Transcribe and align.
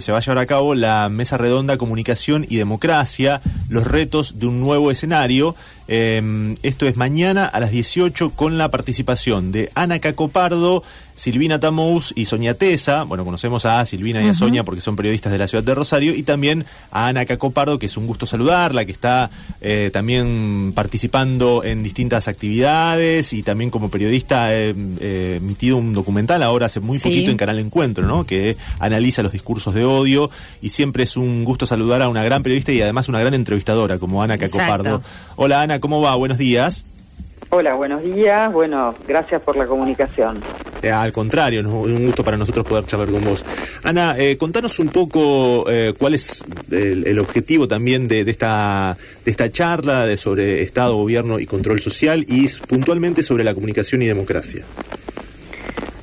se 0.00 0.10
va 0.10 0.18
a 0.18 0.20
llevar 0.22 0.38
a 0.38 0.46
cabo 0.46 0.74
la 0.74 1.08
mesa 1.08 1.38
redonda 1.38 1.76
Comunicación 1.78 2.44
y 2.50 2.56
Democracia, 2.56 3.40
los 3.68 3.86
retos 3.86 4.40
de 4.40 4.48
un 4.48 4.58
nuevo 4.58 4.90
escenario. 4.90 5.54
Eh, 5.88 6.54
esto 6.62 6.86
es 6.86 6.96
mañana 6.96 7.46
a 7.46 7.60
las 7.60 7.70
18 7.70 8.30
con 8.30 8.58
la 8.58 8.70
participación 8.70 9.52
de 9.52 9.70
Ana 9.74 9.98
Cacopardo, 9.98 10.82
Silvina 11.14 11.60
Tamous 11.60 12.12
y 12.16 12.24
Sonia 12.24 12.54
Tesa. 12.54 13.04
Bueno, 13.04 13.24
conocemos 13.24 13.66
a 13.66 13.84
Silvina 13.86 14.22
y 14.22 14.28
a 14.28 14.34
Sonia 14.34 14.64
porque 14.64 14.80
son 14.80 14.96
periodistas 14.96 15.32
de 15.32 15.38
la 15.38 15.46
ciudad 15.46 15.62
de 15.62 15.74
Rosario. 15.74 16.14
Y 16.14 16.22
también 16.22 16.64
a 16.90 17.08
Ana 17.08 17.24
Cacopardo, 17.24 17.78
que 17.78 17.86
es 17.86 17.96
un 17.96 18.06
gusto 18.06 18.26
saludarla, 18.26 18.84
que 18.84 18.92
está 18.92 19.30
eh, 19.60 19.90
también 19.92 20.72
participando 20.74 21.62
en 21.64 21.82
distintas 21.82 22.26
actividades 22.28 23.32
y 23.32 23.42
también 23.42 23.70
como 23.70 23.90
periodista 23.90 24.46
ha 24.46 24.54
eh, 24.54 25.36
emitido 25.36 25.76
un 25.76 25.92
documental 25.92 26.42
ahora 26.42 26.66
hace 26.66 26.80
muy 26.80 26.98
poquito 26.98 27.30
en 27.30 27.36
Canal 27.36 27.58
Encuentro, 27.58 28.06
¿no? 28.06 28.24
Que 28.24 28.56
analiza 28.80 29.22
los 29.22 29.32
discursos 29.32 29.74
de 29.74 29.84
odio 29.84 30.30
y 30.62 30.70
siempre 30.70 31.04
es 31.04 31.16
un 31.16 31.44
gusto 31.44 31.66
saludar 31.66 32.02
a 32.02 32.08
una 32.08 32.24
gran 32.24 32.42
periodista 32.42 32.72
y 32.72 32.80
además 32.80 33.08
una 33.08 33.20
gran 33.20 33.34
entrevistadora 33.34 33.98
como 33.98 34.22
Ana 34.22 34.36
Cacopardo. 34.38 35.02
Hola 35.36 35.62
Ana, 35.62 35.73
¿cómo 35.80 36.00
va? 36.00 36.14
Buenos 36.16 36.38
días. 36.38 36.84
Hola, 37.50 37.74
buenos 37.74 38.02
días. 38.02 38.52
Bueno, 38.52 38.94
gracias 39.06 39.40
por 39.42 39.56
la 39.56 39.66
comunicación. 39.66 40.42
Eh, 40.82 40.90
al 40.90 41.12
contrario, 41.12 41.60
un 41.60 42.06
gusto 42.06 42.24
para 42.24 42.36
nosotros 42.36 42.66
poder 42.66 42.84
charlar 42.84 43.10
con 43.10 43.24
vos. 43.24 43.44
Ana, 43.84 44.16
eh, 44.18 44.36
contanos 44.36 44.78
un 44.80 44.88
poco 44.88 45.64
eh, 45.70 45.94
cuál 45.96 46.14
es 46.14 46.44
el, 46.70 47.18
objetivo 47.18 47.68
también 47.68 48.08
de, 48.08 48.20
esta, 48.22 48.96
de 49.24 49.30
esta 49.30 49.50
charla 49.50 50.04
de 50.04 50.16
sobre 50.16 50.62
Estado, 50.62 50.96
Gobierno 50.96 51.38
y 51.38 51.46
Control 51.46 51.80
Social 51.80 52.24
y 52.28 52.48
puntualmente 52.66 53.22
sobre 53.22 53.44
la 53.44 53.54
comunicación 53.54 54.02
y 54.02 54.06
democracia. 54.06 54.64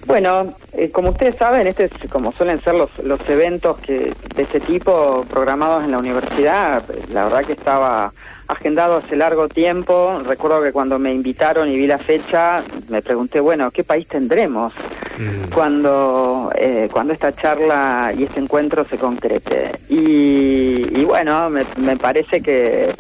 Bueno, 0.06 0.56
como 0.92 1.12
ustedes 1.12 1.36
saben, 1.36 1.68
este 1.68 1.86
es 1.86 2.10
como 2.10 2.32
suelen 2.32 2.62
ser 2.62 2.76
los, 2.76 2.90
los 3.04 3.20
eventos 3.30 3.78
que 3.80 4.14
de 4.36 4.44
este 4.44 4.60
tipo 4.60 5.26
programados 5.30 5.84
en 5.84 5.92
la 5.92 6.00
universidad. 6.00 6.84
La 7.14 7.26
verdad 7.26 7.46
que 7.46 7.54
estaba 7.54 8.12
agendado 8.52 8.98
hace 8.98 9.16
largo 9.16 9.48
tiempo. 9.48 10.22
Recuerdo 10.26 10.62
que 10.62 10.72
cuando 10.72 11.00
me 11.00 11.14
invitaron 11.14 11.70
y 11.70 11.78
vi 11.78 11.88
la 11.88 11.98
fecha, 11.98 12.64
me 12.90 13.02
pregunté, 13.02 13.40
bueno, 13.40 13.72
¿qué 13.72 13.84
país 13.84 14.08
tendremos 14.08 14.74
mm. 15.18 15.54
cuando, 15.54 16.52
eh, 16.56 16.90
cuando 16.92 17.14
esta 17.14 17.34
charla 17.34 18.14
y 18.18 18.24
este 18.24 18.40
encuentro 18.40 18.86
se 18.86 18.98
concrete? 18.98 19.72
Y, 19.90 21.04
bueno, 21.06 21.50
me, 21.50 21.98
parece 21.98 22.42
que, 22.42 22.94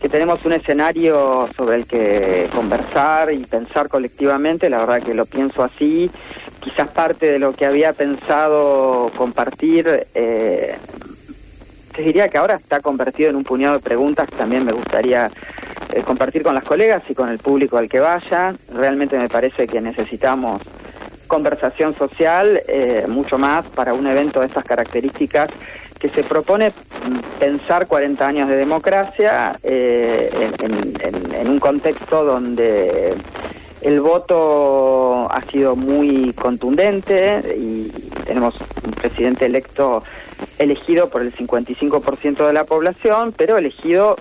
que 0.00 0.08
tenemos 0.08 0.44
un 0.44 0.52
escenario 0.52 1.48
sobre 1.56 1.76
el 1.76 1.86
que 1.86 2.48
conversar 2.54 3.32
y 3.32 3.44
pensar 3.44 3.88
colectivamente. 3.88 4.70
La 4.70 4.80
verdad 4.80 5.02
que 5.02 5.14
lo 5.14 5.26
pienso 5.26 5.62
así. 5.62 6.10
Quizás 6.60 6.88
parte 6.88 7.26
de 7.26 7.38
lo 7.38 7.54
que 7.54 7.64
había 7.64 7.94
pensado 7.94 9.10
compartir 9.16 10.06
eh, 10.14 10.76
te 12.00 12.06
diría 12.06 12.28
que 12.30 12.38
ahora 12.38 12.54
está 12.54 12.80
convertido 12.80 13.28
en 13.28 13.36
un 13.36 13.44
puñado 13.44 13.74
de 13.74 13.80
preguntas 13.80 14.26
que 14.26 14.34
también 14.34 14.64
me 14.64 14.72
gustaría 14.72 15.30
eh, 15.92 16.00
compartir 16.00 16.42
con 16.42 16.54
las 16.54 16.64
colegas 16.64 17.02
y 17.10 17.14
con 17.14 17.28
el 17.28 17.38
público 17.38 17.76
al 17.76 17.90
que 17.90 18.00
vaya. 18.00 18.54
Realmente 18.72 19.18
me 19.18 19.28
parece 19.28 19.68
que 19.68 19.82
necesitamos 19.82 20.62
conversación 21.26 21.94
social, 21.94 22.62
eh, 22.66 23.04
mucho 23.06 23.36
más 23.36 23.66
para 23.66 23.92
un 23.92 24.06
evento 24.06 24.40
de 24.40 24.46
estas 24.46 24.64
características 24.64 25.50
que 25.98 26.08
se 26.08 26.24
propone 26.24 26.72
pensar 27.38 27.86
40 27.86 28.26
años 28.26 28.48
de 28.48 28.56
democracia 28.56 29.58
eh, 29.62 30.30
en, 30.58 31.48
un 31.48 31.60
contexto 31.60 32.24
donde 32.24 33.14
el 33.82 34.00
voto 34.00 35.30
ha 35.30 35.42
sido 35.52 35.76
muy 35.76 36.32
contundente 36.32 37.42
y 37.58 37.90
tenemos 38.24 38.54
un 38.82 38.92
presidente 38.92 39.44
electo 39.44 40.02
elegido 40.60 41.08
por 41.08 41.22
el 41.22 41.34
55% 41.34 42.46
de 42.46 42.52
la 42.52 42.64
población, 42.64 43.32
pero 43.36 43.56
elegido 43.56 44.16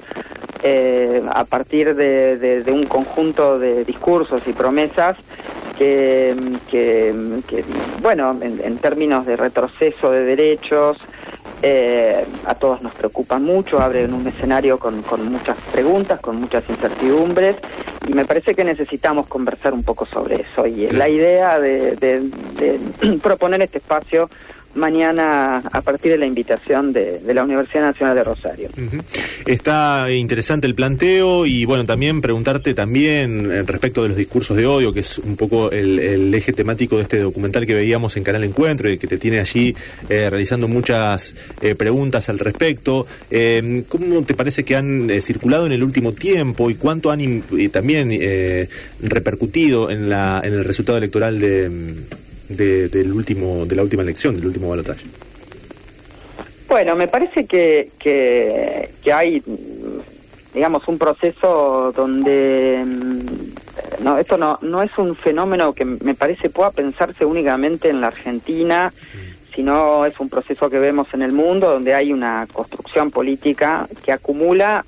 eh, 0.64 1.22
a 1.32 1.44
partir 1.44 1.96
de, 1.96 2.64
un 2.68 2.86
conjunto 2.86 3.60
de 3.60 3.84
discursos 3.84 4.42
y 4.48 4.54
promesas 4.54 5.18
que, 5.78 6.36
bueno, 8.02 8.38
en, 8.42 8.78
términos 8.80 9.26
de 9.26 9.38
retroceso 9.38 10.12
de 10.12 10.26
derechos, 10.26 10.98
eh, 11.62 12.26
a 12.46 12.56
todos 12.56 12.82
nos 12.82 12.94
preocupan 12.94 13.44
mucho, 13.44 13.80
abren 13.82 14.14
un 14.14 14.28
escenario 14.28 14.78
con, 14.78 15.04
muchas 15.30 15.58
preguntas, 15.72 16.20
con 16.20 16.38
muchas 16.38 16.70
incertidumbres, 16.70 17.58
y 18.08 18.14
me 18.14 18.26
parece 18.26 18.56
que 18.56 18.64
necesitamos 18.64 19.28
conversar 19.28 19.74
un 19.74 19.84
poco 19.84 20.06
sobre 20.06 20.42
eso. 20.42 20.66
Y 20.68 20.88
la 20.88 21.08
idea 21.08 21.60
de 21.60 22.30
proponer 23.22 23.62
este 23.62 23.78
espacio 23.78 24.30
mañana 24.76 25.58
a 25.58 25.82
partir 25.82 26.12
de 26.12 26.18
la 26.18 26.26
invitación 26.26 26.94
de, 26.94 27.22
la 27.34 27.44
Universidad 27.44 27.84
Nacional 27.84 28.16
de 28.16 28.24
Rosario. 28.24 28.70
Está 29.46 30.12
interesante 30.12 30.68
el 30.68 30.76
planteo 30.76 31.46
y 31.46 31.66
bueno, 31.66 31.86
también 31.86 32.22
preguntarte 32.22 32.74
también 32.74 33.52
eh, 33.52 33.64
respecto 33.64 34.04
de 34.04 34.10
los 34.10 34.18
discursos 34.18 34.58
de 34.58 34.66
odio, 34.66 34.94
que 34.94 35.00
es 35.02 35.18
un 35.20 35.36
poco 35.36 35.72
el, 35.72 36.34
eje 36.34 36.54
temático 36.54 36.98
de 36.98 37.04
este 37.04 37.20
documental 37.20 37.66
que 37.66 37.74
veíamos 37.74 38.16
en 38.18 38.24
Canal 38.24 38.44
Encuentro 38.44 38.90
y 38.90 38.98
que 38.98 39.08
te 39.08 39.18
tiene 39.18 39.40
allí 39.40 39.76
eh, 40.10 40.30
realizando 40.30 40.68
muchas 40.68 41.36
eh, 41.62 41.76
preguntas 41.76 42.30
al 42.30 42.40
respecto. 42.40 43.08
¿Cómo 43.88 44.24
te 44.24 44.34
parece 44.34 44.64
que 44.64 44.76
han 44.76 45.10
circulado 45.22 45.66
en 45.66 45.72
el 45.72 45.84
último 45.84 46.14
tiempo 46.14 46.70
y 46.70 46.76
cuánto 46.76 47.12
han 47.12 47.44
también 47.72 48.18
repercutido 49.02 49.90
en, 49.90 50.10
la, 50.10 50.42
en 50.44 50.54
el 50.54 50.64
resultado 50.64 50.98
electoral 50.98 51.40
de 51.40 51.70
de, 52.50 52.90
del 52.90 53.14
último, 53.14 53.66
de 53.66 53.76
la 53.76 53.84
última 53.84 54.04
elección, 54.04 54.36
del 54.36 54.48
último 54.48 54.70
balotaje? 54.70 55.06
Bueno, 56.68 56.96
me 56.96 57.08
parece 57.08 57.46
que, 57.46 57.90
que, 57.98 59.14
hay, 59.14 59.42
digamos, 60.54 60.88
un 60.88 60.98
proceso 61.00 61.92
donde 61.96 62.84
mm, 62.86 64.04
no, 64.04 64.18
esto 64.20 64.38
no, 64.38 64.60
no 64.62 64.84
es 64.84 64.96
un 64.98 65.16
fenómeno 65.16 65.74
que 65.74 65.86
me 65.86 66.14
parece 66.14 66.50
pueda 66.50 66.72
pensarse 66.72 67.26
únicamente 67.26 67.90
en 67.90 68.02
la 68.02 68.08
Argentina, 68.08 68.94
sino 69.56 70.06
es 70.06 70.20
un 70.20 70.30
proceso 70.30 70.70
que 70.70 70.80
vemos 70.80 71.08
en 71.14 71.24
el 71.24 71.32
mundo 71.32 71.72
donde 71.72 71.96
hay 71.96 72.14
una 72.14 72.48
construcción 72.54 73.10
política 73.10 73.88
que 74.06 74.12
acumula, 74.12 74.86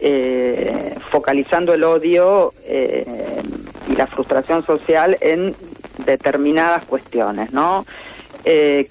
eh, 0.00 0.94
focalizando 1.10 1.74
el 1.74 1.84
odio 1.84 2.54
eh, 2.64 3.42
y 3.88 3.94
la 3.94 4.06
frustración 4.06 4.64
social 4.64 5.16
en 5.20 5.54
determinadas 6.04 6.84
cuestiones, 6.84 7.52
¿no? 7.52 7.86
Eh, 8.44 8.88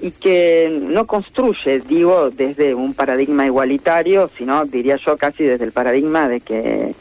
y 0.00 0.10
que 0.10 0.68
no 0.82 1.06
construye, 1.06 1.80
digo, 1.80 2.30
desde 2.30 2.74
un 2.74 2.94
paradigma 2.94 3.46
igualitario, 3.46 4.30
sino 4.36 4.66
diría 4.66 4.96
yo 4.96 5.16
casi 5.16 5.44
desde 5.44 5.64
el 5.64 5.72
paradigma 5.72 6.28
de 6.28 6.40
que 6.40 6.94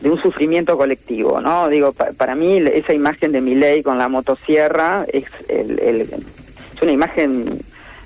de 0.00 0.10
un 0.10 0.20
sufrimiento 0.20 0.76
colectivo, 0.76 1.40
¿no? 1.40 1.68
Digo, 1.68 1.92
para 1.92 2.34
mí 2.34 2.58
esa 2.58 2.92
imagen 2.92 3.30
de 3.30 3.40
ley 3.40 3.84
con 3.84 3.98
la 3.98 4.08
motosierra 4.08 5.06
es, 5.12 5.26
el, 5.48 5.78
es 5.78 6.82
una 6.82 6.90
imagen 6.90 7.60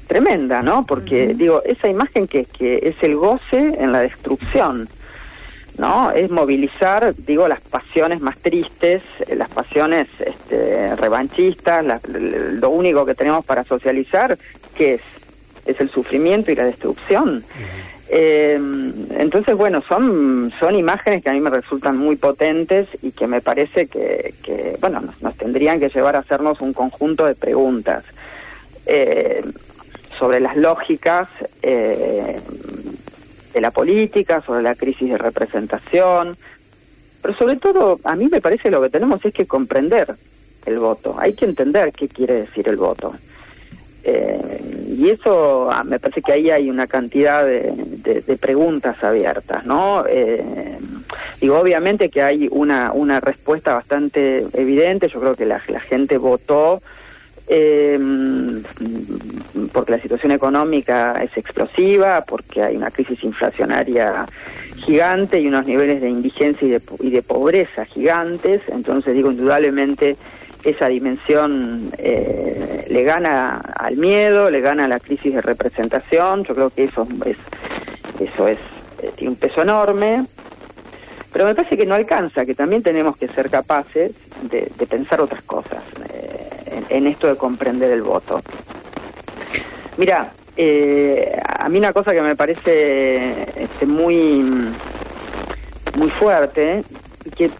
tremenda, 0.07 0.63
¿no? 0.63 0.85
Porque, 0.85 1.35
digo, 1.35 1.63
esa 1.65 1.89
imagen 1.89 2.29
que, 2.29 2.45
que 2.45 2.81
es 2.83 3.03
el 3.03 3.17
goce 3.17 3.77
en 3.79 3.93
la 3.93 4.03
destrucción, 4.03 4.91
¿no? 5.79 6.11
Es 6.11 6.31
movilizar, 6.31 7.15
digo, 7.17 7.49
las 7.49 7.61
pasiones 7.61 8.21
más 8.21 8.39
tristes, 8.39 9.03
eh, 9.27 9.37
las 9.37 9.49
pasiones 9.49 10.09
este, 10.19 10.97
revanchistas, 10.97 11.85
lo 12.09 12.71
único 12.71 13.05
que 13.05 13.15
tenemos 13.15 13.45
para 13.45 13.65
socializar, 13.65 14.39
que 14.75 14.95
es? 14.95 15.01
Es 15.67 15.81
el 15.81 15.91
sufrimiento 15.91 16.53
y 16.53 16.55
la 16.55 16.65
destrucción. 16.65 17.45
Eh, 18.09 18.55
entonces, 19.19 19.57
bueno, 19.57 19.83
son, 19.83 20.53
son 20.61 20.77
imágenes 20.77 21.25
que 21.25 21.31
a 21.31 21.33
mí 21.33 21.41
me 21.41 21.51
resultan 21.51 21.97
muy 21.97 22.15
potentes 22.15 22.87
y 23.03 23.11
que 23.11 23.27
me 23.27 23.41
parece 23.41 23.89
que, 23.89 24.35
que 24.45 24.77
bueno, 24.81 25.03
nos, 25.21 25.37
tendrían 25.37 25.81
que 25.81 25.89
llevar 25.89 26.15
a 26.15 26.21
hacernos 26.21 26.61
un 26.61 26.73
conjunto 26.73 27.27
de 27.27 27.35
preguntas 27.35 28.05
eh, 28.87 29.43
sobre 30.19 30.39
las 30.39 30.57
lógicas 30.57 31.29
de 33.57 33.63
la 33.63 33.71
política, 33.71 34.43
sobre 34.43 34.61
la 34.61 34.75
crisis 34.75 35.09
de 35.09 35.17
representación, 35.17 36.37
pero 37.23 37.35
sobre 37.35 37.57
todo 37.57 37.99
a 38.05 38.15
mí 38.15 38.29
me 38.31 38.43
parece 38.43 38.71
lo 38.71 38.83
que 38.83 38.91
tenemos 38.91 39.25
es 39.25 39.33
que 39.33 39.47
comprender 39.47 40.15
el 40.67 40.79
voto, 40.79 41.17
hay 41.19 41.33
que 41.33 41.47
entender 41.47 41.91
qué 41.93 42.07
quiere 42.07 42.35
decir 42.35 42.69
el 42.69 42.77
voto. 42.77 43.15
Eh, 44.05 44.61
y 44.99 45.09
eso 45.09 45.71
ah, 45.73 45.85
me 45.85 45.99
parece 45.99 46.21
que 46.21 46.33
ahí 46.33 46.51
hay 46.51 46.69
una 46.69 46.87
cantidad 46.87 47.47
de, 47.47 48.39
preguntas 48.39 49.03
abiertas, 49.03 49.65
¿no? 49.65 50.05
Eh, 50.07 50.79
digo, 51.41 51.59
obviamente 51.59 52.11
que 52.11 52.21
hay 52.21 52.49
una, 52.51 52.93
una 52.93 53.21
respuesta 53.21 53.73
bastante 53.73 54.47
evidente, 54.53 55.09
yo 55.09 55.19
creo 55.19 55.35
que 55.35 55.47
la, 55.47 55.63
la 55.69 55.81
gente 55.81 56.19
votó 56.19 56.83
eh, 57.49 57.99
porque 59.73 59.93
la 59.93 60.01
situación 60.01 60.33
económica 60.33 61.23
es 61.23 61.37
explosiva, 61.37 62.25
porque 62.27 62.63
hay 62.63 62.77
una 62.77 62.91
crisis 62.91 63.23
inflacionaria 63.25 64.27
gigante 64.77 65.41
y 65.41 65.49
unos 65.49 65.67
niveles 65.67 66.01
de 66.01 66.11
indigencia 66.11 66.67
y 66.67 66.71
de, 66.71 66.83
y 67.01 67.11
de 67.11 67.23
pobreza 67.23 67.85
gigantes. 67.85 68.63
Entonces 68.69 69.15
digo, 69.15 69.31
indudablemente 69.31 70.17
esa 70.65 70.89
dimensión 70.89 71.93
eh, 71.99 72.87
le 72.89 73.03
gana 73.05 73.59
al 73.77 73.97
miedo, 73.97 74.51
le 74.51 74.61
gana 74.61 74.87
a 74.87 74.89
la 74.89 75.01
crisis 75.01 75.35
de 75.35 75.43
representación, 75.43 76.45
yo 76.45 76.55
creo 76.55 76.71
que 76.71 76.85
eso 76.85 77.07
es, 77.25 78.59
eh, 79.03 79.13
tiene 79.15 79.31
un 79.31 79.37
peso 79.37 79.63
enorme, 79.63 80.27
pero 81.33 81.45
me 81.45 81.55
parece 81.55 81.77
que 81.77 81.87
no 81.87 81.95
alcanza, 81.95 82.45
que 82.45 82.55
también 82.55 82.83
tenemos 82.83 83.17
que 83.17 83.29
ser 83.29 83.51
capaces 83.51 84.13
de, 84.51 84.71
pensar 84.87 85.21
otras 85.21 85.43
cosas 85.43 85.66
en, 86.89 87.07
esto 87.07 87.27
de 87.27 87.37
comprender 87.37 87.91
el 87.91 88.03
voto. 88.03 88.43
Mira, 89.97 90.33
a 91.59 91.69
mí 91.69 91.79
una 91.79 91.93
cosa 91.93 92.13
que 92.13 92.23
me 92.23 92.37
parece 92.37 93.63
este, 93.63 93.87
muy, 93.87 94.43
muy 95.97 96.11
fuerte, 96.11 96.85
que 97.37 97.51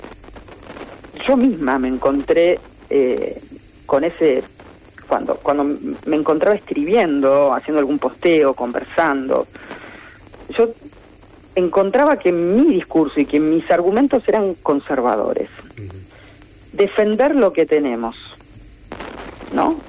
yo 1.27 1.37
misma 1.37 1.79
me 1.79 1.89
encontré 1.89 2.59
eh, 2.89 3.41
con 3.85 4.05
ese 4.05 4.43
cuando 5.09 5.37
cuando 5.37 5.65
me 6.07 6.17
encontraba 6.17 6.57
escribiendo, 6.57 7.53
haciendo 7.53 7.79
algún 7.79 7.99
posteo, 7.99 8.55
conversando, 8.55 9.47
yo 10.51 10.71
encontraba 11.55 12.19
que 12.19 12.33
mi 12.33 12.75
discurso 12.75 13.21
y 13.21 13.27
que 13.27 13.41
mis 13.41 13.71
argumentos 13.71 14.27
eran 14.29 14.55
conservadores. 14.55 15.49
Defender 16.73 17.35
lo 17.35 17.53
que 17.53 17.67
tenemos, 17.67 18.17
¿no? 19.57 19.81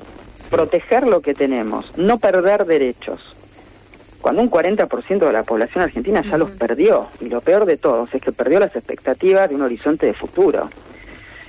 Proteger 0.49 1.05
lo 1.05 1.19
que 1.21 1.33
tenemos, 1.33 1.95
no 1.97 2.19
perder 2.19 2.65
derechos. 2.65 3.35
Cuando 4.21 4.41
un 4.41 4.49
40% 4.49 5.19
de 5.19 5.31
la 5.33 5.43
población 5.43 5.83
argentina 5.83 6.21
ya 6.21 6.37
los 6.37 6.51
perdió, 6.51 7.07
y 7.19 7.25
lo 7.25 7.41
peor 7.41 7.65
de 7.65 7.77
todos 7.77 8.13
es 8.15 8.21
que 8.21 8.31
perdió 8.31 8.59
las 8.59 8.75
expectativas 8.75 9.49
de 9.49 9.55
un 9.55 9.61
horizonte 9.61 10.05
de 10.05 10.13
futuro. 10.13 10.69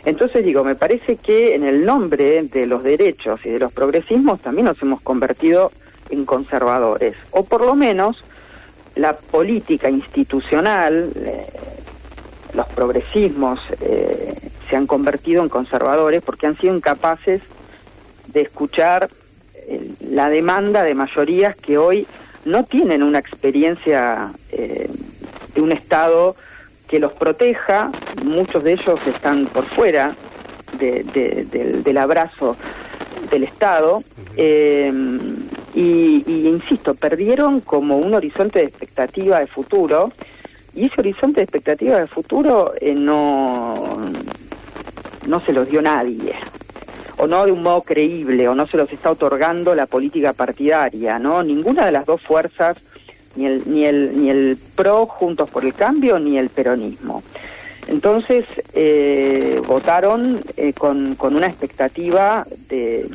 Entonces 0.05 0.45
digo, 0.45 0.65
me 0.65 0.75
parece 0.75 1.17
que 1.17 1.55
en 1.55 1.65
el 1.65 1.85
nombre 1.85 2.43
de 2.43 2.67
los 2.67 2.83
derechos 2.83 3.41
y 3.47 3.51
de 3.51 3.61
los 3.61 3.73
progresismos 3.73 4.41
también 4.41 4.67
nos 4.67 4.83
hemos 4.83 5.01
convertido 5.01 5.71
en 6.11 6.25
conservadores, 6.25 7.15
o 7.31 7.45
por 7.45 7.61
lo 7.65 7.77
menos 7.77 8.25
la 8.97 9.17
política 9.17 9.89
institucional, 9.91 11.13
eh, 11.15 11.47
los 12.55 12.67
progresismos 12.69 13.61
eh, 13.81 14.35
se 14.69 14.77
han 14.77 14.89
convertido 14.89 15.43
en 15.43 15.49
conservadores 15.49 16.23
porque 16.23 16.49
han 16.49 16.57
sido 16.57 16.75
incapaces 16.75 17.43
de 18.33 18.43
escuchar 18.43 19.09
eh, 19.55 19.91
la 20.01 20.29
demanda 20.29 20.83
de 20.85 20.95
mayorías 20.95 21.57
que 21.57 21.79
hoy 21.79 22.07
no 22.45 22.65
tienen 22.65 23.03
una 23.03 23.19
experiencia 23.19 24.31
de 24.51 25.61
un 25.61 25.73
Estado 25.73 26.37
que 26.89 26.99
los 26.99 27.13
proteja, 27.13 27.93
muchos 28.25 28.65
de 28.65 28.73
ellos 28.73 28.99
están 29.07 29.47
por 29.47 29.65
fuera 29.67 30.15
del, 30.79 31.99
abrazo 31.99 32.57
del 33.31 33.45
Estado, 33.45 34.03
eh, 34.37 34.93
y, 35.75 36.25
insisto, 36.27 36.95
perdieron 36.95 37.61
como 37.61 37.99
un 37.99 38.15
horizonte 38.15 38.61
de 38.61 38.65
expectativa 38.65 39.39
de 39.41 39.47
futuro, 39.47 40.13
y 40.75 40.87
ese 40.87 41.01
horizonte 41.01 41.41
de 41.41 41.45
expectativa 41.45 42.01
de 42.01 42.07
futuro 42.07 42.73
eh, 42.81 42.95
no, 42.95 43.99
no 45.27 45.41
se 45.41 45.53
los 45.53 45.69
dio 45.69 45.83
nadie 45.83 46.35
o 47.19 47.27
no 47.27 47.45
de 47.45 47.53
un 47.53 47.63
modo 47.63 47.83
creíble, 47.83 48.49
o 48.49 48.55
no 48.55 48.67
se 48.67 48.77
los 48.77 48.91
está 48.93 49.11
otorgando 49.11 49.75
la 49.75 49.87
política 49.87 50.33
partidaria, 50.33 51.19
¿no? 51.19 51.43
Ninguna 51.43 51.85
de 51.87 51.93
las 51.93 52.07
dos 52.07 52.23
fuerzas 52.23 52.77
ni 53.35 53.47
el, 53.47 53.63
ni 53.67 53.85
el, 53.85 54.21
ni 54.21 54.31
el 54.31 54.59
PRO 54.77 55.07
Juntos 55.07 55.51
por 55.51 55.65
el 55.65 55.75
Cambio, 55.75 56.19
ni 56.19 56.39
el 56.39 56.49
peronismo. 56.49 57.23
Entonces 57.89 58.45
eh, 58.75 59.61
votaron 59.67 60.41
eh, 60.57 60.73
con, 60.75 61.15
con, 61.15 61.35
una 61.35 61.47
expectativa 61.47 62.47
de, 62.69 63.09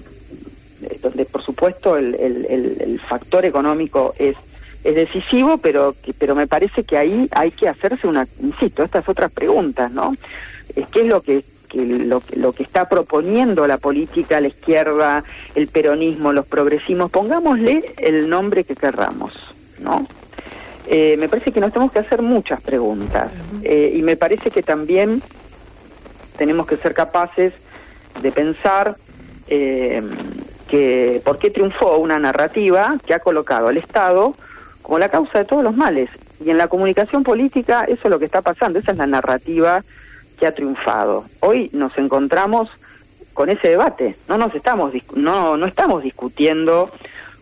donde 1.02 1.26
por 1.26 1.44
supuesto 1.44 1.96
el, 1.96 2.16
el, 2.16 2.78
el, 2.80 3.00
factor 3.00 3.46
económico 3.46 4.16
es, 4.18 4.36
es 4.84 4.96
decisivo, 4.96 5.58
pero, 5.60 5.96
pero 6.18 6.36
me 6.36 6.48
parece 6.48 6.84
que 6.84 6.98
ahí 6.98 7.28
hay 7.32 7.52
que 7.52 7.70
hacerse 7.70 8.08
una, 8.08 8.28
insisto, 8.42 8.84
estas 8.84 9.08
otras 9.08 9.32
preguntas, 9.32 9.92
¿no? 9.92 10.16
¿Qué 10.92 11.02
es 11.02 11.08
lo 11.08 11.22
que, 11.22 11.44
que 11.74 11.84
lo, 11.84 12.22
lo, 12.36 12.54
que 12.54 12.62
está 12.62 12.88
proponiendo 12.88 13.66
la 13.66 13.78
política, 13.78 14.40
la 14.40 14.48
izquierda, 14.48 15.24
el 15.56 15.68
peronismo, 15.68 16.32
los 16.32 16.46
progresismos? 16.46 17.10
Pongámosle 17.10 17.96
el 17.98 18.30
nombre 18.30 18.64
que 18.64 18.76
querramos. 18.76 19.34
¿no? 19.80 20.06
Eh, 20.86 21.18
me 21.18 21.28
parece 21.30 21.52
que 21.52 21.60
nos 21.60 21.72
tenemos 21.72 21.92
que 21.92 22.00
hacer 22.00 22.22
muchas 22.22 22.62
preguntas 22.62 23.32
eh, 23.64 23.94
y 23.96 24.02
me 24.02 24.18
parece 24.18 24.52
que 24.52 24.62
también 24.62 25.22
tenemos 26.38 26.68
que 26.68 26.78
ser 26.78 26.94
capaces 26.94 27.54
de 28.22 28.32
pensar 28.32 28.96
eh, 29.48 30.04
que 30.68 31.22
por 31.24 31.40
qué 31.40 31.50
triunfó 31.50 31.98
una 31.98 32.20
narrativa 32.20 32.98
que 33.06 33.14
ha 33.14 33.20
colocado 33.20 33.70
al 33.70 33.78
Estado 33.78 34.36
como 34.82 35.00
la 35.00 35.10
causa 35.10 35.40
de 35.40 35.46
todos 35.46 35.64
los 35.64 35.76
males. 35.76 36.10
Y 36.44 36.50
en 36.50 36.58
la 36.58 36.68
comunicación 36.68 37.24
política 37.24 37.86
eso 37.86 38.02
es 38.04 38.10
lo 38.10 38.20
que 38.20 38.26
está 38.26 38.42
pasando, 38.42 38.80
esa 38.80 38.92
es 38.92 38.98
la 38.98 39.08
narrativa 39.08 39.84
que 40.34 40.48
ha 40.48 40.54
triunfado. 40.54 41.26
Hoy 41.40 41.70
nos 41.74 41.98
encontramos 41.98 42.70
con 43.34 43.50
ese 43.50 43.70
debate, 43.70 44.16
no 44.28 44.38
nos 44.38 44.54
estamos 44.54 44.94
no 45.16 45.58
no 45.58 45.66
estamos 45.66 46.04
discutiendo 46.04 46.92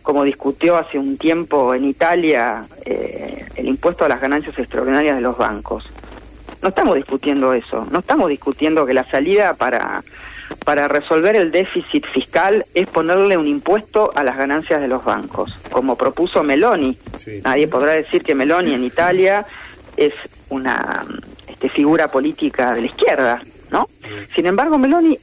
como 0.02 0.24
discutió 0.24 0.76
hace 0.76 0.98
un 0.98 1.16
tiempo 1.16 1.74
en 1.74 1.84
Italia 1.84 2.66
eh, 2.84 3.46
el 3.56 3.68
impuesto 3.68 4.04
a 4.04 4.08
las 4.08 4.20
ganancias 4.20 4.58
extraordinarias 4.58 5.16
de 5.16 5.22
los 5.22 5.38
bancos. 5.38 5.88
No 6.60 6.68
estamos 6.68 6.96
discutiendo 6.96 7.52
eso, 7.54 7.86
no 7.90 8.00
estamos 8.00 8.28
discutiendo 8.28 8.86
que 8.86 8.94
la 8.94 9.08
salida 9.10 9.54
para, 9.54 10.04
para 10.64 10.86
resolver 10.86 11.34
el 11.34 11.50
déficit 11.50 12.06
fiscal 12.06 12.66
es 12.74 12.86
ponerle 12.86 13.36
un 13.36 13.48
impuesto 13.48 14.12
a 14.14 14.22
las 14.22 14.36
ganancias 14.36 14.80
de 14.80 14.86
los 14.86 15.04
bancos, 15.04 15.58
como 15.70 15.96
propuso 15.96 16.42
Meloni. 16.42 16.96
Nadie 17.42 17.66
podrá 17.66 17.92
decir 17.92 18.22
que 18.22 18.34
Meloni 18.34 18.74
en 18.74 18.84
Italia 18.84 19.44
es 19.96 20.14
una 20.50 21.04
este, 21.62 21.68
figura 21.68 22.08
política 22.08 22.74
de 22.74 22.80
la 22.80 22.86
izquierda, 22.86 23.42
¿no? 23.70 23.88
Sin 24.34 24.46
embargo, 24.46 24.78
Meloni 24.78 25.18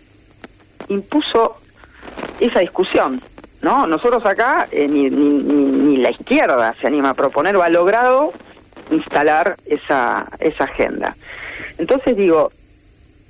impuso 0.88 1.58
esa 2.40 2.60
discusión 2.60 3.22
¿no? 3.62 3.88
Nosotros 3.88 4.26
acá, 4.26 4.70
eh, 4.72 4.88
ni, 4.88 5.10
ni, 5.10 5.44
ni, 5.44 5.98
la 5.98 6.12
izquierda 6.12 6.74
se 6.80 6.88
anima 6.88 7.10
a 7.10 7.14
proponer 7.14 7.58
o 7.58 7.62
ha 7.62 7.68
logrado 7.68 8.32
instalar 8.90 9.58
esa, 9.66 10.28
esa 10.40 10.64
agenda. 10.64 11.18
Entonces 11.78 12.16
digo, 12.16 12.54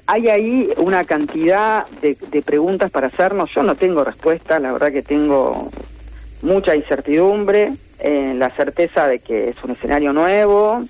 hay 0.06 0.30
ahí 0.30 0.70
una 0.78 1.04
cantidad 1.06 1.88
de, 2.04 2.16
de 2.30 2.42
preguntas 2.44 2.92
para 2.92 3.08
hacernos. 3.08 3.50
Yo 3.56 3.64
no 3.64 3.74
tengo 3.74 4.04
respuesta, 4.04 4.60
la 4.60 4.72
verdad 4.72 4.92
que 4.92 5.02
tengo 5.02 5.72
mucha 6.44 6.76
incertidumbre, 6.76 7.74
eh, 7.98 8.34
la 8.36 8.52
certeza 8.52 9.08
de 9.08 9.20
que 9.20 9.50
es 9.50 9.64
un 9.64 9.72
escenario 9.72 10.14
nuevo, 10.14 10.86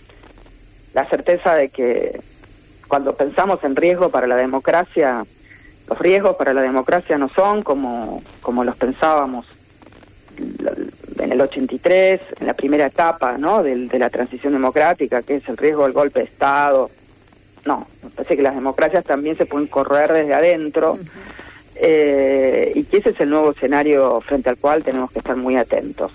la 0.93 1.05
certeza 1.05 1.55
de 1.55 1.69
que 1.69 2.19
cuando 2.88 3.15
pensamos 3.15 3.63
en 3.63 3.75
riesgo 3.75 4.10
para 4.10 4.27
la 4.27 4.36
democracia, 4.36 5.25
los 5.88 6.00
riesgos 6.00 6.36
para 6.36 6.53
la 6.53 6.62
democracia 6.62 7.17
no 7.17 7.29
son 7.29 7.63
como, 7.63 8.24
como 8.41 8.63
los 8.63 8.75
pensábamos 8.75 9.46
en 10.38 11.31
el 11.31 11.41
83, 11.41 12.22
en 12.39 12.48
la 12.48 12.53
primera 12.53 12.88
etapa 12.88 13.38
¿no? 13.38 13.62
de, 13.63 13.89
la 14.00 14.10
transición 14.10 14.53
democrática, 14.53 15.22
que 15.22 15.36
es 15.36 15.50
el 15.50 15.58
riesgo 15.58 15.84
del 15.84 15.93
golpe 15.93 16.19
de 16.19 16.25
Estado. 16.25 16.89
No, 17.65 17.88
me 18.03 18.10
parece 18.10 18.36
que 18.36 18.41
las 18.41 18.55
democracias 18.55 19.03
también 19.03 19.38
se 19.38 19.46
pueden 19.46 19.67
correr 19.67 20.12
desde 20.12 20.34
adentro 20.34 20.98
eh, 21.75 22.72
y 22.74 22.84
que 22.84 22.98
ese 22.98 23.10
es 23.10 23.19
el 23.19 23.29
nuevo 23.29 23.51
escenario 23.51 24.22
frente 24.22 24.50
al 24.50 24.58
cual 24.58 24.84
tenemos 24.84 25.12
que 25.12 25.19
estar 25.19 25.36
muy 25.36 25.58
atentos. 25.58 26.12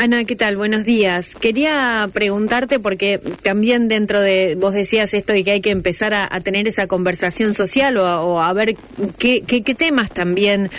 Ana, 0.00 0.24
¿qué 0.24 0.34
tal? 0.34 0.56
Buenos 0.56 0.84
días. 0.84 1.32
Quería 1.38 2.08
preguntarte 2.10 2.78
porque 2.78 3.20
también 3.42 3.86
dentro 3.86 4.22
de, 4.22 4.56
vos 4.58 4.72
decías 4.72 5.12
esto 5.12 5.34
y 5.34 5.44
que 5.44 5.50
hay 5.50 5.60
que 5.60 5.68
empezar 5.68 6.14
a, 6.14 6.40
tener 6.40 6.66
esa 6.66 6.86
conversación 6.86 7.52
social 7.52 7.98
o 7.98 8.40
a, 8.40 8.50
ver 8.54 8.76
qué, 9.18 9.42
temas 9.76 10.10
también 10.10 10.70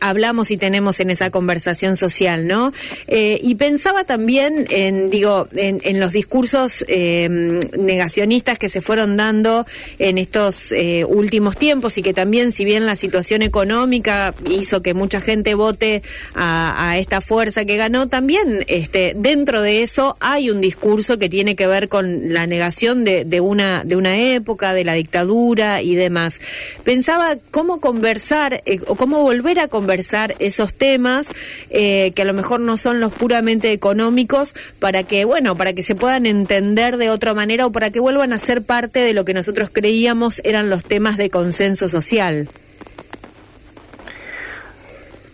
hablamos 0.00 0.50
y 0.50 0.56
tenemos 0.56 0.98
en 1.00 1.10
esa 1.10 1.28
conversación 1.28 1.98
social, 1.98 2.48
¿no? 2.48 2.72
Eh, 3.06 3.38
y 3.42 3.56
pensaba 3.56 4.04
también 4.04 4.64
en, 4.70 5.10
digo, 5.10 5.46
en, 5.54 6.00
los 6.00 6.12
discursos 6.12 6.86
em, 6.88 7.60
negacionistas 7.78 8.58
que 8.58 8.70
se 8.70 8.80
fueron 8.80 9.18
dando 9.18 9.66
en 9.98 10.16
estos 10.16 10.72
eh, 10.72 11.04
últimos 11.04 11.58
tiempos 11.58 11.98
y 11.98 12.02
que 12.02 12.14
también, 12.14 12.52
si 12.52 12.64
bien 12.64 12.86
la 12.86 12.96
situación 12.96 13.42
económica 13.42 14.34
hizo 14.50 14.80
que 14.80 14.94
mucha 14.94 15.20
gente 15.20 15.54
vote 15.54 16.02
a, 16.34 16.92
a 16.92 16.98
esta 16.98 17.20
fuerza 17.20 17.66
que 17.66 17.76
ganó, 17.76 18.08
también 18.08 18.37
este, 18.66 19.14
dentro 19.16 19.60
de 19.60 19.82
eso 19.82 20.16
hay 20.20 20.50
un 20.50 20.60
discurso 20.60 21.18
que 21.18 21.28
tiene 21.28 21.56
que 21.56 21.66
ver 21.66 21.88
con 21.88 22.32
la 22.32 22.46
negación 22.46 23.04
de, 23.04 23.40
una, 23.40 23.84
de 23.84 23.96
una 23.96 24.16
época, 24.16 24.74
de 24.74 24.84
la 24.84 24.94
dictadura 24.94 25.82
y 25.82 25.94
demás. 25.94 26.40
Pensaba 26.84 27.36
cómo 27.50 27.80
conversar 27.80 28.62
eh, 28.66 28.80
o 28.86 28.96
cómo 28.96 29.20
volver 29.22 29.60
a 29.60 29.68
conversar 29.68 30.34
esos 30.38 30.74
temas 30.74 31.32
eh, 31.70 32.12
que 32.14 32.22
a 32.22 32.24
lo 32.24 32.34
mejor 32.34 32.60
no 32.60 32.76
son 32.76 33.00
los 33.00 33.12
puramente 33.12 33.72
económicos 33.72 34.54
para 34.78 35.02
que, 35.02 35.24
bueno, 35.24 35.56
para 35.56 35.72
que 35.72 35.82
se 35.82 35.94
puedan 35.94 36.26
entender 36.26 36.96
de 36.96 37.10
otra 37.10 37.34
manera 37.34 37.66
o 37.66 37.72
para 37.72 37.90
que 37.90 38.00
vuelvan 38.00 38.32
a 38.32 38.38
ser 38.38 38.62
parte 38.62 39.00
de 39.00 39.14
lo 39.14 39.24
que 39.24 39.34
nosotros 39.34 39.70
creíamos 39.72 40.40
eran 40.44 40.70
los 40.70 40.84
temas 40.84 41.16
de 41.16 41.30
consenso 41.30 41.88
social. 41.88 42.48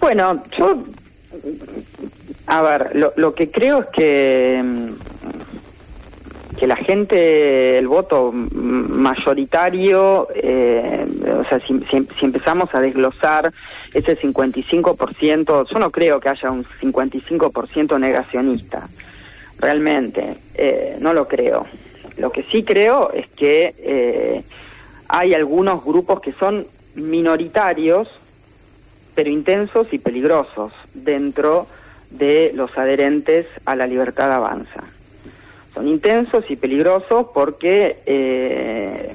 Bueno, 0.00 0.42
yo, 0.58 0.84
a 2.46 2.62
ver, 2.62 2.94
lo, 2.94 3.12
lo 3.16 3.34
que 3.34 3.50
creo 3.50 3.80
es 3.80 3.86
que 3.86 4.62
mm, 4.62 4.92
que 6.54 6.66
la 6.66 6.76
gente, 6.76 7.78
el 7.78 7.88
voto 7.88 8.30
mayoritario, 8.32 10.28
eh, 10.34 11.04
o 11.40 11.44
sea, 11.44 11.58
si, 11.60 11.80
si, 11.90 12.24
empezamos 12.24 12.74
a 12.74 12.80
desglosar 12.80 13.52
ese 13.92 14.16
55%, 14.18 15.68
yo 15.68 15.78
no 15.78 15.90
creo 15.90 16.20
que 16.20 16.28
haya 16.28 16.50
un 16.50 16.64
55% 16.64 17.98
negacionista, 17.98 18.88
realmente, 19.58 20.36
eh, 20.54 20.96
no 21.00 21.12
lo 21.12 21.26
creo. 21.26 21.66
Lo 22.16 22.30
que 22.30 22.44
sí 22.44 22.62
creo 22.62 23.10
es 23.12 23.28
que 23.28 23.74
eh, 23.78 24.44
hay 25.08 25.34
algunos 25.34 25.84
grupos 25.84 26.20
que 26.20 26.32
son 26.32 26.66
minoritarios, 26.94 28.08
pero 29.14 29.28
intensos 29.28 29.92
y 29.92 29.98
peligrosos 29.98 30.72
dentro 30.92 31.66
de 32.18 32.52
los 32.54 32.76
adherentes 32.78 33.46
a 33.64 33.74
la 33.74 33.86
libertad 33.86 34.32
avanza 34.32 34.84
son 35.74 35.88
intensos 35.88 36.48
y 36.50 36.56
peligrosos 36.56 37.26
porque, 37.34 37.96
eh, 38.06 39.12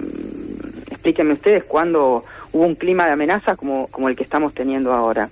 explíquenme 0.91 1.33
ustedes, 1.33 1.63
cuando 1.63 2.25
hubo 2.51 2.65
un 2.65 2.75
clima 2.75 3.05
de 3.05 3.13
amenazas 3.13 3.57
como, 3.57 3.87
como 3.87 4.09
el 4.09 4.15
que 4.15 4.23
estamos 4.23 4.53
teniendo 4.53 4.91
ahora. 4.91 5.29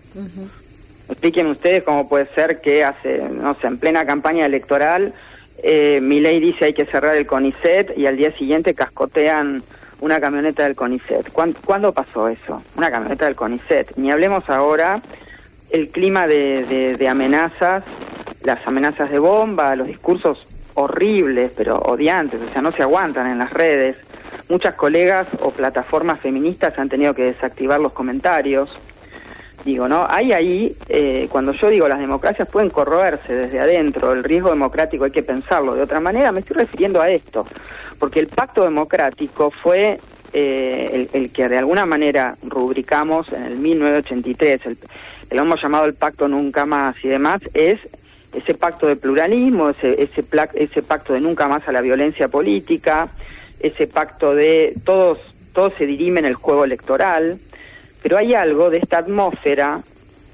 Explíquenme 1.09 1.51
ustedes 1.51 1.83
cómo 1.83 2.07
puede 2.07 2.27
ser 2.27 2.61
que 2.61 2.83
hace, 2.83 3.23
no 3.29 3.53
sé, 3.55 3.67
en 3.67 3.77
plena 3.77 4.05
campaña 4.05 4.45
electoral, 4.45 5.13
eh, 5.63 5.99
mi 6.01 6.19
ley 6.19 6.39
dice 6.39 6.65
hay 6.65 6.73
que 6.73 6.85
cerrar 6.85 7.15
el 7.17 7.25
CONICET 7.25 7.97
y 7.97 8.05
al 8.05 8.15
día 8.15 8.31
siguiente 8.31 8.75
cascotean 8.75 9.63
una 9.99 10.19
camioneta 10.19 10.63
del 10.63 10.75
CONICET. 10.75 11.31
¿Cuándo, 11.31 11.91
pasó 11.91 12.27
eso? 12.27 12.61
Una 12.75 12.91
camioneta 12.91 13.25
del 13.25 13.35
CONICET. 13.35 13.93
Ni 13.95 14.11
hablemos 14.11 14.47
ahora 14.49 15.01
el 15.69 15.89
clima 15.89 16.27
de, 16.27 16.95
de 16.97 17.09
amenazas, 17.09 17.83
las 18.43 18.65
amenazas 18.67 19.09
de 19.11 19.19
bomba, 19.19 19.75
los 19.75 19.87
discursos 19.87 20.47
horribles, 20.77 21.51
pero 21.57 21.77
odiantes, 21.77 22.39
o 22.39 22.51
sea, 22.51 22.61
no 22.61 22.71
se 22.71 22.83
aguantan 22.83 23.27
en 23.31 23.39
las 23.39 23.51
redes. 23.51 23.97
Muchas 24.47 24.75
colegas 24.75 25.27
o 25.41 25.49
plataformas 25.49 26.19
feministas 26.19 26.77
han 26.77 26.87
tenido 26.87 27.15
que 27.15 27.23
desactivar 27.23 27.79
los 27.79 27.93
comentarios. 27.93 28.69
Digo, 29.65 29.87
¿no? 29.87 30.05
Hay 30.07 30.33
ahí, 30.33 30.75
eh, 30.87 31.27
cuando 31.31 31.51
yo 31.51 31.69
digo 31.69 31.87
las 31.87 31.99
democracias 31.99 32.47
pueden 32.47 32.69
corroerse 32.69 33.33
desde 33.33 33.59
adentro, 33.59 34.13
el 34.13 34.23
riesgo 34.23 34.49
democrático 34.51 35.03
hay 35.03 35.11
que 35.11 35.23
pensarlo 35.23 35.73
de 35.73 35.81
otra 35.81 35.99
manera, 35.99 36.31
me 36.31 36.41
estoy 36.41 36.57
refiriendo 36.57 37.01
a 37.01 37.09
esto, 37.09 37.45
porque 37.99 38.19
el 38.19 38.27
pacto 38.27 38.63
democrático 38.63 39.49
fue 39.49 39.99
eh, 40.31 41.09
el, 41.11 41.31
que 41.31 41.49
de 41.49 41.57
alguna 41.57 41.87
manera 41.87 42.37
rubricamos 42.43 43.33
en 43.33 43.43
el 43.43 43.57
1983, 43.57 44.65
el, 44.67 44.77
lo 45.31 45.41
hemos 45.41 45.61
llamado 45.61 45.85
el 45.85 45.93
pacto 45.93 46.27
nunca 46.27 46.65
más 46.65 46.95
y 47.03 47.07
demás, 47.07 47.41
es 47.53 47.79
ese 48.33 48.53
pacto 48.53 48.87
de 48.87 48.95
pluralismo, 48.95 49.69
ese, 49.69 50.01
ese, 50.01 50.23
ese 50.55 50.81
pacto 50.83 51.13
de 51.13 51.21
nunca 51.21 51.47
más 51.47 51.67
a 51.67 51.71
la 51.71 51.81
violencia 51.81 52.27
política, 52.27 53.09
ese 53.59 53.87
pacto 53.87 54.35
de 54.35 54.73
todos, 54.85 55.19
todos 55.53 55.73
se 55.77 55.85
dirimen 55.85 56.25
el 56.25 56.35
juego 56.35 56.63
electoral, 56.63 57.39
pero 58.03 58.17
hay 58.17 58.33
algo 58.33 58.69
de 58.69 58.77
esta 58.77 58.99
atmósfera, 58.99 59.81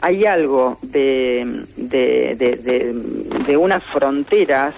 hay 0.02 0.26
algo 0.26 0.80
de, 0.82 1.66
de 1.78 3.58
unas 3.58 3.84
fronteras 3.86 4.74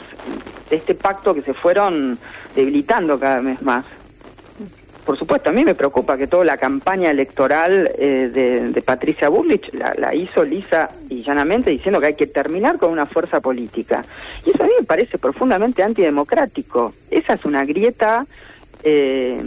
de 0.70 0.76
este 0.76 0.94
pacto 0.94 1.34
que 1.34 1.42
se 1.42 1.54
fueron 1.54 2.20
debilitando 2.56 3.20
cada 3.20 3.42
vez 3.42 3.62
más 3.62 3.86
por 5.06 5.20
supuesto, 5.20 5.50
a 5.50 5.54
mí 5.54 5.64
me 5.64 5.76
preocupa 5.76 6.18
que 6.18 6.26
toda 6.26 6.44
la 6.44 6.58
campaña 6.58 7.12
electoral 7.12 7.92
eh, 7.98 8.72
de, 8.74 8.82
Patricia 8.82 9.30
Burlich 9.30 9.72
la, 9.74 10.16
hizo 10.16 10.44
lisa 10.44 10.90
y 11.10 11.22
llanamente 11.22 11.70
diciendo 11.70 12.00
que 12.00 12.08
hay 12.08 12.16
que 12.16 12.26
terminar 12.28 12.78
con 12.78 12.92
una 12.92 13.06
fuerza 13.06 13.40
política. 13.40 14.04
Y 14.46 14.50
eso 14.50 14.64
a 14.64 14.66
mí 14.66 14.74
me 14.80 14.86
parece 14.86 15.20
profundamente 15.20 15.84
antidemocrático. 15.84 16.94
Esa 17.12 17.34
es 17.34 17.46
una 17.46 17.64
grieta, 17.66 18.26
eh, 18.84 19.40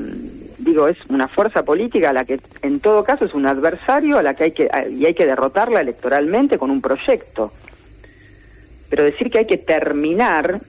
digo, 0.58 0.86
es 0.86 0.98
una 1.08 1.26
fuerza 1.26 1.64
política 1.64 2.10
a 2.10 2.12
la 2.12 2.24
que 2.24 2.40
en 2.62 2.78
todo 2.78 3.02
caso 3.02 3.24
es 3.24 3.34
un 3.34 3.46
adversario 3.46 4.18
a 4.18 4.22
la 4.22 4.34
que 4.34 4.44
hay 4.44 4.52
que, 4.52 4.70
y 4.96 5.06
hay 5.06 5.14
que 5.14 5.26
derrotarla 5.26 5.80
electoralmente 5.80 6.56
con 6.56 6.70
un 6.70 6.80
proyecto. 6.80 7.52
Pero 8.88 9.02
decir 9.02 9.28
que 9.28 9.38
hay 9.38 9.46
que 9.46 9.58
terminar 9.58 10.60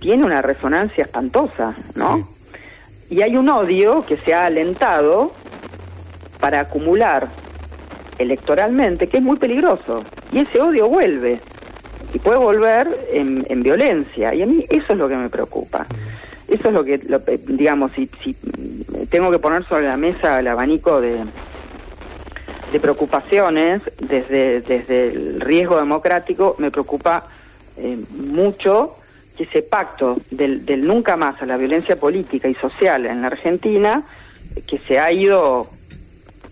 tiene 0.00 0.22
una 0.22 0.42
resonancia 0.42 1.04
espantosa, 1.04 1.74
¿no? 1.94 2.33
Y 3.14 3.22
hay 3.22 3.36
un 3.36 3.48
odio 3.48 4.04
que 4.04 4.16
se 4.16 4.34
ha 4.34 4.46
alentado 4.46 5.30
para 6.40 6.58
acumular 6.58 7.28
electoralmente, 8.18 9.06
que 9.06 9.18
es 9.18 9.22
muy 9.22 9.36
peligroso. 9.36 10.02
Y 10.32 10.40
ese 10.40 10.60
odio 10.60 10.88
vuelve. 10.88 11.38
Y 12.12 12.18
puede 12.18 12.38
volver 12.38 12.88
en, 13.12 13.62
violencia. 13.62 14.34
Y 14.34 14.42
a 14.42 14.46
mí 14.46 14.66
eso 14.68 14.94
es 14.94 14.98
lo 14.98 15.08
que 15.08 15.14
me 15.14 15.28
preocupa. 15.28 15.86
Eso 16.48 16.66
es 16.66 16.74
lo 16.74 16.84
que, 16.84 16.98
digamos, 17.46 17.92
si, 17.92 18.10
si 18.20 18.34
tengo 19.10 19.30
que 19.30 19.38
poner 19.38 19.64
sobre 19.64 19.86
la 19.86 19.96
mesa 19.96 20.40
el 20.40 20.48
abanico 20.48 21.00
de, 21.00 21.20
de 22.72 22.80
preocupaciones 22.80 23.80
desde, 24.00 24.60
desde 24.60 25.12
el 25.12 25.40
riesgo 25.40 25.76
democrático, 25.76 26.56
me 26.58 26.72
preocupa 26.72 27.28
eh, 27.76 27.96
mucho 28.10 28.96
que 29.36 29.44
ese 29.44 29.62
pacto 29.62 30.18
del, 30.30 30.64
del, 30.64 30.86
nunca 30.86 31.16
más 31.16 31.40
a 31.42 31.46
la 31.46 31.56
violencia 31.56 31.96
política 31.96 32.48
y 32.48 32.54
social 32.54 33.06
en 33.06 33.20
la 33.22 33.28
Argentina, 33.28 34.02
que 34.66 34.78
se 34.78 34.98
ha 34.98 35.10
ido 35.10 35.68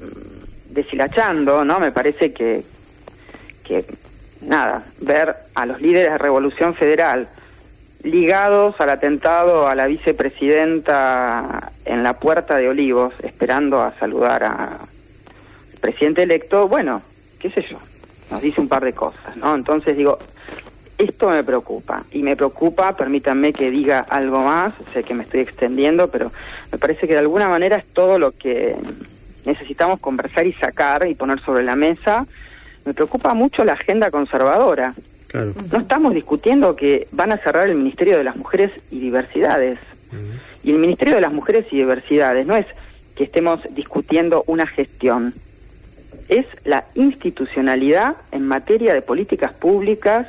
mm, 0.01 0.75
deshilachando, 0.75 1.65
¿no? 1.65 1.79
Me 1.79 1.93
parece 1.93 2.33
que, 2.33 2.65
que, 3.65 3.85
nada, 4.41 4.85
ver 5.01 5.37
a 5.55 5.67
los 5.67 5.81
líderes 5.81 6.13
de 6.13 6.19
Revolución 6.19 6.75
Federal 6.75 7.29
ligados 8.03 8.81
al 8.81 8.91
atentado 8.91 9.69
a 9.69 9.75
la 9.75 9.87
vicepresidenta 9.87 11.71
en 11.85 12.03
la 12.03 12.19
Puerta 12.19 12.57
de 12.57 12.69
Olivos, 12.69 13.15
esperando 13.23 13.81
a 13.81 13.93
saludar 13.93 14.43
al 14.43 14.79
presidente 15.81 16.25
electo, 16.25 16.69
bueno, 16.69 17.03
qué 17.39 17.51
sé 17.51 17.63
yo, 17.63 17.79
nos 18.31 18.41
dice 18.41 18.61
un 18.61 18.69
par 18.69 18.85
de 18.85 18.93
cosas, 18.93 19.37
¿no? 19.37 19.55
Entonces 19.55 19.97
digo, 19.97 20.19
esto 21.05 21.29
me 21.29 21.43
preocupa 21.45 22.05
y 22.13 22.23
me 22.23 22.37
preocupa, 22.37 22.97
permítanme 22.97 23.53
que 23.53 23.71
diga 23.71 24.01
algo 24.01 24.43
más, 24.43 24.73
sé 24.93 25.03
que 25.03 25.15
me 25.15 25.25
estoy 25.25 25.41
extendiendo, 25.41 26.09
pero 26.09 26.33
me 26.71 26.79
parece 26.79 27.07
que 27.07 27.15
de 27.15 27.21
alguna 27.21 27.49
manera 27.49 27.77
es 27.77 27.87
todo 27.87 28.19
lo 28.19 28.33
que 28.33 28.77
necesitamos 29.45 30.01
conversar 30.01 30.47
y 30.47 30.53
sacar 30.53 31.07
y 31.07 31.15
poner 31.15 31.41
sobre 31.41 31.65
la 31.65 31.77
mesa. 31.77 32.27
Me 32.85 32.95
preocupa 32.95 33.35
mucho 33.35 33.65
la 33.65 33.73
agenda 33.73 34.11
conservadora. 34.11 34.95
No 35.73 35.79
estamos 35.79 36.15
discutiendo 36.15 36.77
que 36.77 37.09
van 37.11 37.33
a 37.33 37.39
cerrar 37.39 37.69
el 37.69 37.77
Ministerio 37.77 38.19
de 38.19 38.25
las 38.25 38.37
Mujeres 38.37 38.71
y 38.91 39.01
Diversidades. 39.01 39.79
Y 40.63 40.71
el 40.71 40.79
Ministerio 40.79 41.15
de 41.15 41.23
las 41.23 41.33
Mujeres 41.33 41.67
y 41.71 41.77
Diversidades 41.77 42.47
no 42.47 42.55
es 42.55 42.67
que 43.17 43.25
estemos 43.25 43.61
discutiendo 43.71 44.45
una 44.47 44.67
gestión, 44.67 45.35
es 46.29 46.47
la 46.65 46.85
institucionalidad 46.95 48.17
en 48.31 48.47
materia 48.47 48.95
de 48.95 49.03
políticas 49.03 49.53
públicas, 49.53 50.27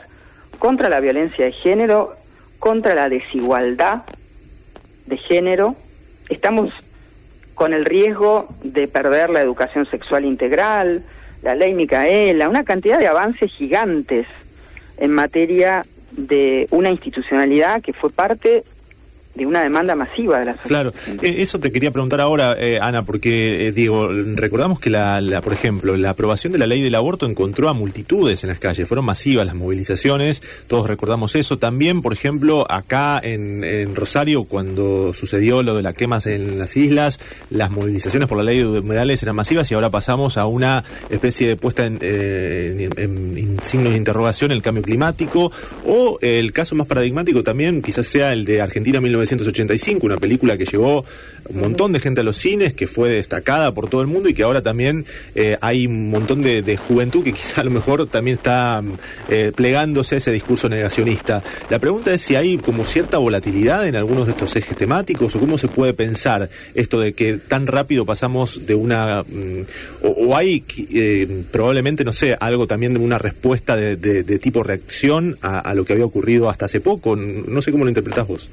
contra 0.60 0.90
la 0.90 1.00
violencia 1.00 1.46
de 1.46 1.52
género, 1.52 2.14
contra 2.60 2.96
la 2.96 3.10
desigualdad 3.10 4.04
de 5.06 5.18
género. 5.18 5.76
Estamos 6.30 6.72
con 7.54 7.74
el 7.74 7.86
riesgo 7.86 8.48
de 8.64 8.88
perder 8.88 9.30
la 9.30 9.42
educación 9.42 9.86
sexual 9.86 10.26
integral, 10.26 11.04
la 11.42 11.56
ley 11.56 11.74
Micaela, 11.74 12.50
una 12.50 12.64
cantidad 12.64 13.00
de 13.00 13.08
avances 13.08 13.52
gigantes 13.52 14.28
en 14.98 15.12
materia 15.12 15.84
de 16.12 16.68
una 16.72 16.90
institucionalidad 16.90 17.82
que 17.82 17.94
fue 17.94 18.10
parte 18.10 18.64
de 19.36 19.48
una 19.48 19.64
demanda 19.64 19.96
masiva 19.96 20.40
de 20.40 20.46
la. 20.46 20.54
Claro, 20.54 20.94
e, 21.22 21.42
eso 21.42 21.60
te 21.60 21.72
quería 21.72 21.92
preguntar 21.92 22.22
ahora, 22.22 22.56
eh, 22.60 22.80
Ana, 22.80 23.04
porque 23.04 23.68
eh, 23.68 23.72
digo, 23.72 24.10
recordamos 24.36 24.80
que 24.80 24.90
la, 24.90 25.42
por 25.44 25.54
ejemplo, 25.54 25.98
la 25.98 26.12
aprobación 26.12 26.54
de 26.54 26.60
la 26.60 26.68
ley 26.68 26.82
del 26.82 26.94
aborto 26.94 27.26
encontró 27.26 27.70
a 27.70 27.74
multitudes 27.74 28.44
en 28.44 28.50
las 28.50 28.60
calles, 28.60 28.88
fueron 28.88 29.06
masivas 29.06 29.46
las 29.46 29.56
movilizaciones, 29.56 30.42
todos 30.68 30.88
recordamos 30.88 31.36
eso. 31.36 31.58
También, 31.58 32.02
por 32.02 32.14
ejemplo, 32.14 32.66
acá 32.70 33.20
en, 33.24 33.64
Rosario, 33.96 34.44
cuando 34.44 35.14
sucedió 35.14 35.64
lo 35.64 35.76
de 35.76 35.82
las 35.82 35.96
quemas 35.96 36.28
en 36.28 36.60
las 36.60 36.76
islas, 36.78 37.20
las 37.50 37.72
movilizaciones 37.72 38.28
por 38.28 38.38
la 38.38 38.44
ley 38.44 38.60
de 38.60 38.80
humedales 38.80 39.24
eran 39.24 39.36
masivas 39.36 39.70
y 39.72 39.74
ahora 39.74 39.90
pasamos 39.90 40.38
a 40.38 40.46
una 40.46 40.84
especie 41.10 41.48
de 41.48 41.56
puesta 41.56 41.86
en, 41.86 41.98
eh, 42.02 42.90
signos 43.64 43.94
de 43.94 43.98
interrogación 43.98 44.52
el 44.52 44.62
cambio 44.62 44.84
climático, 44.84 45.52
o 45.86 46.20
el 46.22 46.54
caso 46.54 46.76
más 46.76 46.88
paradigmático 46.88 47.44
también 47.44 47.82
quizás 47.82 48.06
sea 48.06 48.34
el 48.34 48.46
de 48.46 48.62
Argentina 48.62 49.00
19 49.00 49.23
1985, 49.24 50.06
una 50.06 50.18
película 50.18 50.58
que 50.58 50.66
llevó 50.66 51.06
un 51.50 51.60
montón 51.60 51.92
de 51.92 52.00
gente 52.00 52.22
a 52.22 52.24
los 52.24 52.38
cines, 52.38 52.74
que 52.74 52.88
fue 52.88 53.10
destacada 53.10 53.74
por 53.74 53.90
todo 53.90 54.02
el 54.02 54.08
mundo 54.08 54.30
y 54.30 54.34
que 54.34 54.44
ahora 54.44 54.62
también 54.62 55.06
eh, 55.36 55.58
hay 55.62 55.88
un 55.88 56.10
montón 56.10 56.42
de, 56.42 56.78
juventud 56.78 57.24
que 57.24 57.34
quizá 57.34 57.62
a 57.62 57.64
lo 57.64 57.72
mejor 57.72 58.08
también 58.08 58.38
está 58.38 58.82
eh, 59.30 59.52
plegándose 59.56 60.16
a 60.16 60.18
ese 60.18 60.32
discurso 60.32 60.70
negacionista. 60.70 61.44
La 61.70 61.80
pregunta 61.80 62.14
es 62.14 62.22
si 62.22 62.36
hay 62.36 62.58
como 62.58 62.86
cierta 62.86 63.18
volatilidad 63.18 63.88
en 63.88 63.96
algunos 63.96 64.26
de 64.26 64.32
estos 64.32 64.56
ejes 64.56 64.78
temáticos 64.78 65.36
o 65.36 65.40
cómo 65.40 65.58
se 65.58 65.68
puede 65.68 65.94
pensar 65.94 66.50
esto 66.74 67.00
de 67.00 67.14
que 67.14 67.38
tan 67.38 67.68
rápido 67.68 68.06
pasamos 68.06 68.66
de 68.66 68.76
una... 68.76 69.24
Mm, 69.24 69.62
o, 70.02 70.36
hay 70.36 70.64
eh, 70.94 71.44
probablemente, 71.52 72.04
no 72.04 72.14
sé, 72.14 72.38
algo 72.40 72.68
también 72.68 72.94
de 72.94 73.00
una 73.00 73.18
respuesta 73.18 73.76
de, 73.76 74.24
tipo 74.40 74.64
reacción 74.64 75.38
a, 75.42 75.60
a 75.60 75.74
lo 75.76 75.86
que 75.86 75.94
había 75.94 76.06
ocurrido 76.06 76.50
hasta 76.50 76.66
hace 76.66 76.82
poco. 76.82 77.16
No 77.16 77.62
sé 77.62 77.72
cómo 77.72 77.84
lo 77.84 77.90
interpretás 77.90 78.28
vos. 78.28 78.50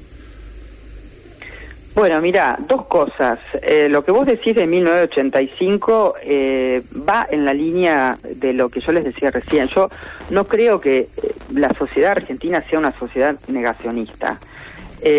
Bueno, 1.93 2.21
mira, 2.21 2.57
dos 2.69 2.85
cosas. 2.85 3.39
Eh, 3.61 3.89
lo 3.89 4.05
que 4.05 4.11
vos 4.11 4.25
decís 4.25 4.55
de 4.55 4.65
1985 4.65 6.13
eh, 6.23 6.81
va 7.07 7.27
en 7.29 7.43
la 7.43 7.53
línea 7.53 8.17
de 8.23 8.53
lo 8.53 8.69
que 8.69 8.79
yo 8.79 8.93
les 8.93 9.03
decía 9.03 9.29
recién. 9.29 9.67
Yo 9.67 9.89
no 10.29 10.45
creo 10.45 10.79
que 10.79 10.99
eh, 10.99 11.35
la 11.53 11.73
sociedad 11.73 12.13
argentina 12.13 12.63
sea 12.69 12.79
una 12.79 12.93
sociedad 12.93 13.35
negacionista. 13.47 14.39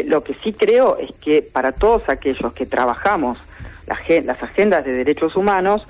lo 0.06 0.22
que 0.22 0.34
sí 0.42 0.52
creo 0.52 0.96
es 0.96 1.10
que 1.20 1.42
para 1.42 1.72
todos 1.72 2.08
aquellos 2.08 2.52
que 2.54 2.66
trabajamos 2.66 3.36
las 3.86 4.42
agendas 4.42 4.84
de 4.84 4.92
derechos 4.92 5.34
humanos, 5.34 5.86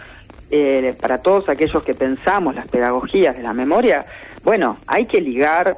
para 1.01 1.19
todos 1.19 1.49
aquellos 1.49 1.83
que 1.83 1.95
pensamos 1.95 2.55
las 2.55 2.67
pedagogías 2.69 3.37
de 3.37 3.43
la 3.43 3.53
memoria, 3.53 4.07
bueno, 4.43 4.79
hay 4.87 5.05
que 5.07 5.21
ligar 5.21 5.77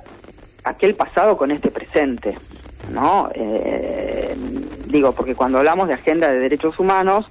aquel 0.63 0.95
pasado 0.95 1.37
con 1.37 1.51
este 1.51 1.71
presente. 1.71 2.39
¿no? 2.93 3.31
Eh, 3.35 4.04
digo, 4.95 5.13
porque 5.13 5.35
cuando 5.35 5.59
hablamos 5.59 5.89
de 5.89 5.95
agenda 5.95 6.31
de 6.31 6.39
derechos 6.39 6.79
humanos, 6.79 7.27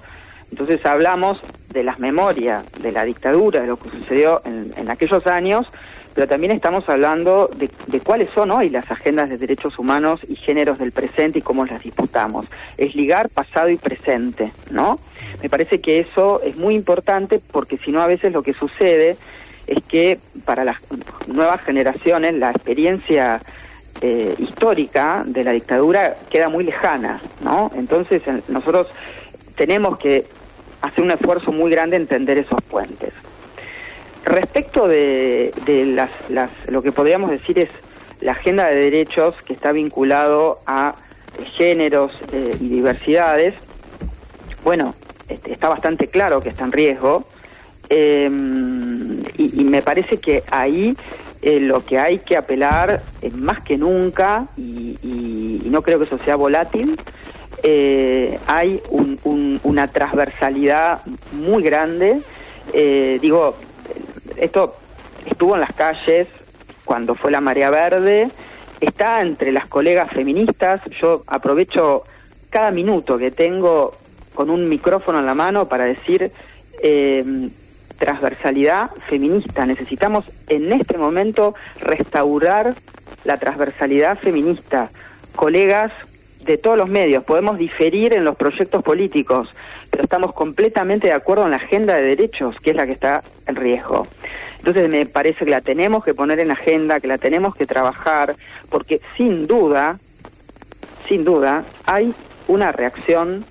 entonces 0.50 0.84
hablamos 0.84 1.40
de 1.70 1.82
las 1.82 1.98
memorias, 1.98 2.62
de 2.80 2.92
la 2.92 3.04
dictadura, 3.04 3.62
de 3.62 3.66
lo 3.66 3.78
que 3.78 3.88
sucedió 3.88 4.42
en, 4.44 4.90
aquellos 4.90 5.26
años, 5.26 5.66
pero 6.14 6.28
también 6.28 6.52
estamos 6.52 6.86
hablando 6.90 7.50
de, 7.56 8.00
cuáles 8.00 8.30
son 8.32 8.50
hoy 8.50 8.68
las 8.68 8.90
agendas 8.90 9.30
de 9.30 9.38
derechos 9.38 9.78
humanos 9.78 10.20
y 10.28 10.36
géneros 10.36 10.78
del 10.78 10.92
presente 10.92 11.38
y 11.38 11.42
cómo 11.42 11.64
las 11.64 11.82
disputamos. 11.82 12.44
Es 12.76 12.94
ligar 12.94 13.30
pasado 13.30 13.70
y 13.70 13.78
presente, 13.78 14.52
¿no? 14.70 15.00
Me 15.42 15.48
parece 15.48 15.80
que 15.80 16.00
eso 16.00 16.42
es 16.42 16.56
muy 16.56 16.74
importante 16.74 17.40
porque 17.50 17.78
si 17.78 17.92
no 17.92 18.02
a 18.02 18.06
veces 18.06 18.32
lo 18.34 18.42
que 18.42 18.52
sucede 18.52 19.16
es 19.66 19.82
que 19.84 20.18
para 20.44 20.64
las 20.64 20.76
nuevas 21.26 21.62
generaciones 21.62 22.34
la 22.34 22.50
experiencia 22.50 23.40
eh, 24.00 24.34
histórica 24.38 25.22
de 25.26 25.44
la 25.44 25.52
dictadura 25.52 26.16
queda 26.30 26.48
muy 26.48 26.64
lejana, 26.64 27.20
¿no? 27.42 27.70
Entonces 27.74 28.22
nosotros 28.48 28.88
tenemos 29.56 29.98
que 29.98 30.26
hacer 30.82 31.02
un 31.02 31.10
esfuerzo 31.10 31.52
muy 31.52 31.70
grande 31.70 31.96
en 31.96 32.02
entender 32.02 32.38
esos 32.38 32.60
puentes. 32.62 33.12
Respecto 34.24 34.88
de, 34.88 35.52
las, 36.28 36.50
lo 36.68 36.82
que 36.82 36.92
podríamos 36.92 37.30
decir 37.30 37.58
es 37.58 37.68
la 38.20 38.32
agenda 38.32 38.66
de 38.66 38.76
derechos 38.76 39.34
que 39.46 39.52
está 39.52 39.72
vinculado 39.72 40.60
a 40.66 40.96
géneros 41.56 42.12
eh, 42.32 42.56
y 42.60 42.68
diversidades, 42.68 43.54
bueno, 44.62 44.94
este, 45.28 45.52
está 45.52 45.68
bastante 45.68 46.08
claro 46.08 46.40
que 46.40 46.48
está 46.48 46.64
en 46.64 46.72
riesgo 46.72 47.24
eh, 47.90 48.30
y, 49.36 49.60
y, 49.60 49.64
me 49.64 49.82
parece 49.82 50.18
que 50.18 50.42
ahí 50.50 50.96
eh, 51.46 51.60
lo 51.60 51.84
que 51.84 51.98
hay 51.98 52.20
que 52.20 52.38
apelar 52.38 53.02
es 53.20 53.34
más 53.34 53.60
que 53.60 53.76
nunca, 53.76 54.46
y, 54.56 55.60
no 55.66 55.82
creo 55.82 55.98
que 55.98 56.06
eso 56.06 56.18
sea 56.24 56.36
volátil, 56.36 56.98
eh, 57.62 58.38
hay 58.46 58.80
una 59.24 59.88
transversalidad 59.88 61.02
muy 61.32 61.62
grande. 61.62 62.20
Eh, 62.72 63.18
digo, 63.20 63.56
esto 64.36 64.76
estuvo 65.26 65.54
en 65.54 65.60
las 65.60 65.74
calles 65.74 66.28
cuando 66.86 67.14
fue 67.14 67.30
la 67.30 67.42
marea 67.42 67.68
verde, 67.68 68.30
está 68.80 69.20
entre 69.20 69.52
las 69.52 69.66
colegas 69.66 70.10
feministas, 70.12 70.80
yo 70.98 71.24
aprovecho 71.26 72.04
cada 72.48 72.70
minuto 72.70 73.18
que 73.18 73.30
tengo 73.30 73.94
con 74.34 74.48
un 74.48 74.66
micrófono 74.66 75.18
en 75.18 75.26
la 75.26 75.34
mano 75.34 75.68
para 75.68 75.84
decir 75.84 76.32
transversalidad 78.04 78.90
feminista. 79.08 79.64
Necesitamos 79.64 80.26
en 80.48 80.72
este 80.72 80.98
momento 80.98 81.54
restaurar 81.80 82.74
la 83.24 83.38
transversalidad 83.38 84.18
feminista. 84.18 84.90
Colegas 85.34 85.90
de 86.44 86.58
todos 86.58 86.76
los 86.76 86.90
medios, 86.90 87.24
podemos 87.24 87.56
diferir 87.56 88.12
en 88.12 88.24
los 88.24 88.36
proyectos 88.36 88.82
políticos, 88.82 89.54
pero 89.90 90.04
estamos 90.04 90.34
completamente 90.34 91.06
de 91.06 91.14
acuerdo 91.14 91.46
en 91.46 91.52
la 91.52 91.56
agenda 91.56 91.96
de 91.96 92.02
derechos, 92.02 92.60
que 92.60 92.70
es 92.70 92.76
la 92.76 92.84
que 92.84 92.92
está 92.92 93.24
en 93.46 93.56
riesgo. 93.56 94.06
Entonces 94.58 94.90
me 94.90 95.06
parece 95.06 95.46
que 95.46 95.50
la 95.50 95.62
tenemos 95.62 96.04
que 96.04 96.12
poner 96.12 96.40
en 96.40 96.50
agenda, 96.50 97.00
que 97.00 97.08
la 97.08 97.16
tenemos 97.16 97.56
que 97.56 97.64
trabajar, 97.64 98.36
porque 98.68 99.00
sin 99.16 99.46
duda, 99.46 99.98
sin 101.08 101.24
duda, 101.24 101.64
hay 101.86 102.14
una 102.48 102.70
reacción 102.70 103.46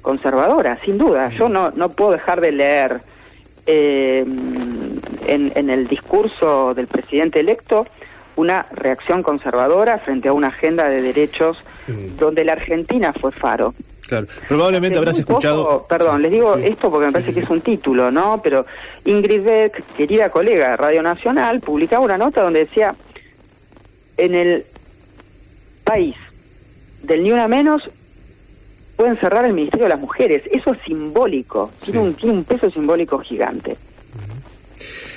conservadora, 0.00 0.80
sin 0.84 0.98
duda. 0.98 1.28
Yo 1.28 1.48
no, 1.48 1.70
no 1.70 1.90
puedo 1.90 2.10
dejar 2.10 2.40
de 2.40 2.50
leer 2.50 3.11
eh, 3.66 4.24
en, 5.26 5.70
el 5.70 5.86
discurso 5.88 6.74
del 6.74 6.86
presidente 6.86 7.40
electo 7.40 7.86
una 8.34 8.66
reacción 8.72 9.22
conservadora 9.22 9.98
frente 9.98 10.28
a 10.28 10.32
una 10.32 10.48
agenda 10.48 10.88
de 10.88 11.02
derechos 11.02 11.58
mm. 11.86 12.16
donde 12.18 12.44
la 12.44 12.52
Argentina 12.52 13.12
fue 13.12 13.30
faro. 13.30 13.74
Claro, 14.08 14.26
probablemente 14.48 14.98
habrás 14.98 15.18
escuchado. 15.18 15.86
perdón, 15.88 16.22
les 16.22 16.30
digo 16.30 16.56
esto 16.56 16.90
porque 16.90 17.06
me 17.06 17.12
parece 17.12 17.32
que 17.32 17.40
es 17.40 17.48
un 17.48 17.60
título, 17.60 18.10
¿no? 18.10 18.40
Pero 18.42 18.66
Ingrid 19.04 19.42
Beck, 19.42 19.82
querida 19.96 20.30
colega 20.30 20.70
de 20.70 20.76
Radio 20.76 21.02
Nacional, 21.02 21.60
publicaba 21.60 22.04
una 22.04 22.18
nota 22.18 22.42
donde 22.42 22.60
decía: 22.60 22.94
en 24.16 24.34
el 24.34 24.66
país 25.84 26.16
del 27.02 27.22
ni 27.22 27.32
una 27.32 27.48
menos 27.48 27.90
pueden 29.02 29.16
cerrar 29.16 29.44
el 29.44 29.52
Ministerio 29.52 29.86
de 29.86 29.88
las 29.88 29.98
Mujeres. 29.98 30.44
Eso 30.52 30.74
es 30.74 30.78
simbólico, 30.82 31.72
tiene, 31.84 31.98
un, 31.98 32.14
tiene 32.14 32.36
un 32.36 32.44
peso 32.44 32.70
simbólico 32.70 33.18
gigante. 33.18 33.76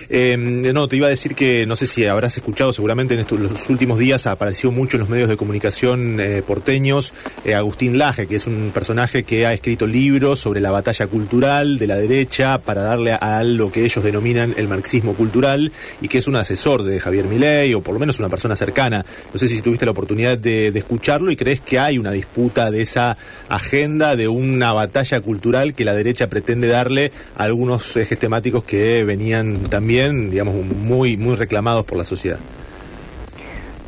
Eh, 0.09 0.37
no, 0.37 0.87
te 0.87 0.97
iba 0.97 1.07
a 1.07 1.09
decir 1.09 1.35
que 1.35 1.65
no 1.65 1.75
sé 1.75 1.87
si 1.87 2.05
habrás 2.05 2.37
escuchado, 2.37 2.73
seguramente 2.73 3.13
en 3.13 3.21
estos 3.21 3.39
los 3.39 3.69
últimos 3.69 3.99
días 3.99 4.27
apareció 4.27 4.71
mucho 4.71 4.97
en 4.97 5.01
los 5.01 5.09
medios 5.09 5.29
de 5.29 5.37
comunicación 5.37 6.19
eh, 6.19 6.43
porteños 6.45 7.13
eh, 7.43 7.55
Agustín 7.55 7.97
Laje, 7.97 8.27
que 8.27 8.35
es 8.35 8.47
un 8.47 8.71
personaje 8.73 9.23
que 9.23 9.45
ha 9.45 9.53
escrito 9.53 9.87
libros 9.87 10.39
sobre 10.39 10.61
la 10.61 10.71
batalla 10.71 11.07
cultural 11.07 11.79
de 11.79 11.87
la 11.87 11.95
derecha 11.95 12.59
para 12.59 12.83
darle 12.83 13.13
a, 13.13 13.43
lo 13.43 13.71
que 13.71 13.83
ellos 13.83 14.03
denominan 14.03 14.53
el 14.57 14.67
marxismo 14.67 15.15
cultural 15.15 15.71
y 16.01 16.07
que 16.07 16.19
es 16.19 16.27
un 16.27 16.35
asesor 16.35 16.83
de 16.83 16.99
Javier 16.99 17.25
Milei 17.25 17.73
o 17.73 17.81
por 17.81 17.93
lo 17.93 17.99
menos 17.99 18.19
una 18.19 18.29
persona 18.29 18.55
cercana. 18.55 19.05
No 19.33 19.39
sé 19.39 19.47
si 19.47 19.61
tuviste 19.61 19.85
la 19.85 19.91
oportunidad 19.91 20.37
de, 20.37 20.71
de 20.71 20.79
escucharlo 20.79 21.31
y 21.31 21.35
crees 21.35 21.61
que 21.61 21.79
hay 21.79 21.97
una 21.97 22.11
disputa 22.11 22.71
de 22.71 22.81
esa 22.81 23.17
agenda, 23.49 24.15
de 24.15 24.27
una 24.27 24.73
batalla 24.73 25.21
cultural 25.21 25.73
que 25.73 25.85
la 25.85 25.93
derecha 25.93 26.29
pretende 26.29 26.67
darle 26.67 27.11
a 27.37 27.43
algunos 27.43 27.95
ejes 27.97 28.19
temáticos 28.19 28.63
que 28.63 29.03
venían 29.03 29.63
también 29.63 29.94
digamos, 30.03 30.55
muy, 30.55 31.17
muy 31.17 31.35
reclamados 31.35 31.85
por 31.85 31.97
la 31.97 32.05
sociedad. 32.05 32.39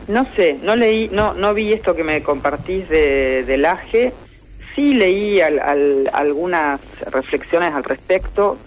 No 0.08 0.26
sé, 0.36 0.58
no 0.64 0.76
leí, 0.76 1.10
no, 1.12 1.34
no 1.34 1.54
vi 1.54 1.74
esto 1.74 1.96
que 1.96 2.04
me 2.04 2.24
compartís 2.24 2.88
de, 2.88 3.44
del 3.44 3.66
AGE, 3.66 4.14
sí 4.74 4.94
leí 4.94 5.42
algunas 5.42 6.80
reflexiones 7.12 7.74
al 7.74 7.84
respecto. 7.84 8.58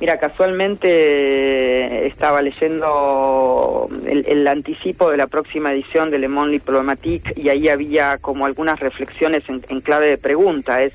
Mira, 0.00 0.18
casualmente 0.18 2.06
estaba 2.06 2.40
leyendo 2.42 3.88
el, 4.06 4.48
anticipo 4.48 5.10
de 5.10 5.18
la 5.18 5.26
próxima 5.26 5.72
edición 5.72 6.10
de 6.10 6.18
Le 6.18 6.28
Monde 6.28 6.52
Diplomatique 6.52 7.34
y 7.36 7.50
ahí 7.50 7.68
había 7.68 8.16
como 8.16 8.46
algunas 8.46 8.80
reflexiones 8.80 9.48
en, 9.48 9.62
en 9.68 9.80
clave 9.82 10.08
de 10.08 10.18
pregunta. 10.18 10.82
Es 10.82 10.94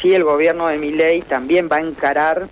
si 0.00 0.14
el 0.14 0.24
gobierno 0.24 0.66
de 0.66 0.78
Miley 0.78 1.22
también 1.22 1.68
va 1.70 1.76
a 1.76 1.80
encarar 1.80 2.48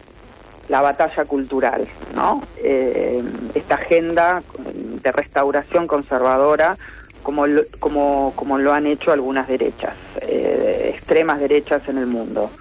la 0.70 0.80
batalla 0.80 1.24
cultural, 1.24 1.86
¿no? 2.14 2.44
Eh, 2.62 3.22
esta 3.54 3.74
agenda 3.74 4.40
de 5.02 5.12
restauración 5.12 5.88
conservadora 5.88 6.78
como 7.24 7.48
lo, 7.48 7.62
como, 7.80 8.32
como 8.36 8.56
lo 8.56 8.72
han 8.72 8.86
hecho 8.86 9.10
algunas 9.10 9.48
derechas, 9.48 9.94
eh, 10.22 10.92
extremas 10.94 11.40
derechas 11.40 11.88
en 11.88 11.98
el 11.98 12.06
mundo. 12.06 12.52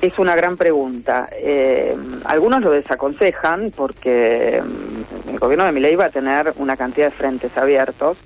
Es 0.00 0.18
una 0.18 0.34
gran 0.34 0.56
pregunta. 0.56 1.28
Eh, 1.32 1.96
algunos 2.24 2.60
lo 2.60 2.72
desaconsejan 2.72 3.72
porque 3.74 4.60
mm, 4.60 5.30
el 5.30 5.38
gobierno 5.38 5.64
de 5.64 5.72
Milei 5.72 5.94
va 5.94 6.06
a 6.06 6.10
tener 6.10 6.52
una 6.56 6.76
cantidad 6.76 7.06
de 7.06 7.16
frentes 7.16 7.56
abiertos 7.56 8.16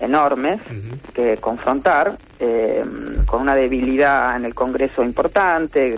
enormes 0.00 0.60
que 1.14 1.36
confrontar, 1.36 2.16
con 3.26 3.40
una 3.40 3.54
debilidad 3.54 4.34
en 4.36 4.44
el 4.44 4.52
Congreso 4.52 5.04
importante, 5.04 5.96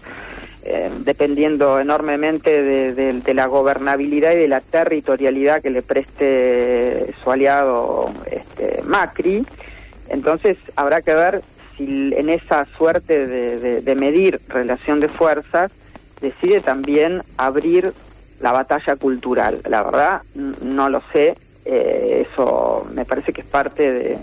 eh, 0.66 0.90
dependiendo 1.00 1.79
enormemente 1.79 2.62
de, 2.94 3.35
la 3.35 3.46
gobernabilidad 3.46 4.33
y 4.33 4.37
de 4.37 4.48
la 4.48 4.61
territorialidad 4.61 5.61
que 5.61 5.68
le 5.68 5.83
preste 5.83 7.12
su 7.22 7.31
aliado 7.31 8.11
este, 8.31 8.83
Macri. 8.83 9.44
Entonces 10.09 10.57
habrá 10.74 11.03
que 11.03 11.14
ver 11.14 11.42
si 11.77 12.14
en 12.16 12.31
esa 12.31 12.64
suerte 12.79 13.27
de, 13.27 13.94
medir 13.94 14.40
relación 14.48 15.00
de 15.00 15.09
fuerzas 15.09 15.70
decide 16.22 16.61
también 16.61 17.22
abrir 17.37 17.92
la 18.40 18.53
batalla 18.53 18.96
cultural. 18.96 19.61
La 19.68 19.83
verdad, 19.83 20.22
no 20.35 20.88
lo 20.88 21.03
sé, 21.12 21.37
eh, 21.66 22.27
eso 22.27 22.87
me 22.94 23.05
parece 23.05 23.35
que 23.35 23.42
es 23.42 23.46
parte 23.46 23.92
de, 23.92 24.18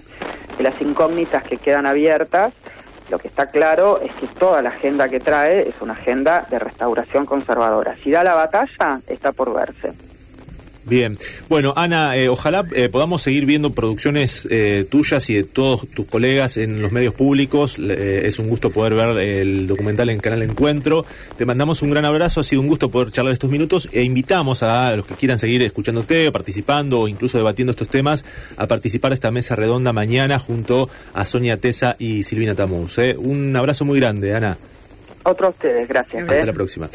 las 0.60 0.80
incógnitas 0.82 1.44
que 1.44 1.58
quedan 1.58 1.86
abiertas. 1.86 2.54
Lo 3.10 3.20
que 3.20 3.28
está 3.28 3.48
claro 3.48 4.00
es 4.02 4.14
que 4.14 4.28
toda 4.28 4.62
la 4.62 4.70
agenda 4.70 5.10
que 5.10 5.20
trae 5.20 5.68
es 5.68 5.76
una 5.82 5.94
agenda 5.94 6.46
de 6.50 6.60
restauración 6.60 7.26
conservadora. 7.26 7.96
Si 8.04 8.12
da 8.12 8.24
la 8.24 8.36
batalla, 8.36 9.02
está 9.08 9.32
por 9.32 9.54
verse. 9.54 9.94
Bien, 10.84 11.20
bueno, 11.48 11.74
Ana, 11.76 12.18
eh, 12.18 12.28
ojalá 12.28 12.66
eh, 12.74 12.90
podamos 12.90 13.22
seguir 13.22 13.46
viendo 13.46 13.72
producciones 13.72 14.48
eh, 14.50 14.84
tuyas 14.90 15.30
y 15.30 15.36
de 15.36 15.44
todos 15.44 15.88
tus 15.88 16.08
colegas 16.08 16.58
en 16.58 16.82
los 16.82 16.92
medios 16.92 17.14
públicos. 17.14 17.78
es 17.78 18.40
un 18.40 18.50
gusto 18.50 18.72
poder 18.72 18.96
ver 18.96 19.18
el 19.20 19.68
documental 19.68 20.10
en 20.10 20.20
Canal 20.20 20.42
Encuentro. 20.42 21.06
Te 21.38 21.46
mandamos 21.46 21.84
un 21.84 21.92
gran 21.92 22.06
abrazo, 22.06 22.42
ha 22.42 22.44
sido 22.44 22.62
un 22.62 22.68
gusto 22.68 22.90
poder 22.90 23.12
charlar 23.12 23.34
estos 23.34 23.52
minutos 23.52 23.90
e 23.92 24.02
invitamos 24.02 24.64
a 24.64 24.96
los 24.96 25.06
que 25.06 25.14
quieran 25.14 25.38
seguir 25.38 25.62
escuchándote, 25.62 26.32
participando 26.32 27.02
o 27.02 27.08
incluso 27.08 27.38
debatiendo 27.38 27.72
estos 27.72 27.88
temas 27.88 28.26
a 28.58 28.68
participar 28.68 29.12
de 29.12 29.16
esta 29.16 29.30
mesa 29.30 29.56
redonda 29.56 29.94
mañana 29.94 30.40
junto 30.40 30.90
a 31.14 31.26
Sonia 31.26 31.58
Tesa 31.58 31.96
y 32.00 32.24
Silvina 32.24 32.56
Tamuz. 32.56 32.98
Un 33.18 33.56
abrazo 33.56 33.86
muy 33.86 34.00
grande, 34.00 34.34
Ana. 34.34 34.58
Otro 35.24 35.48
a 35.48 35.50
ustedes, 35.52 35.88
gracias. 35.88 36.24
Hasta 36.24 36.46
la 36.46 36.54
próxima. 36.54 36.90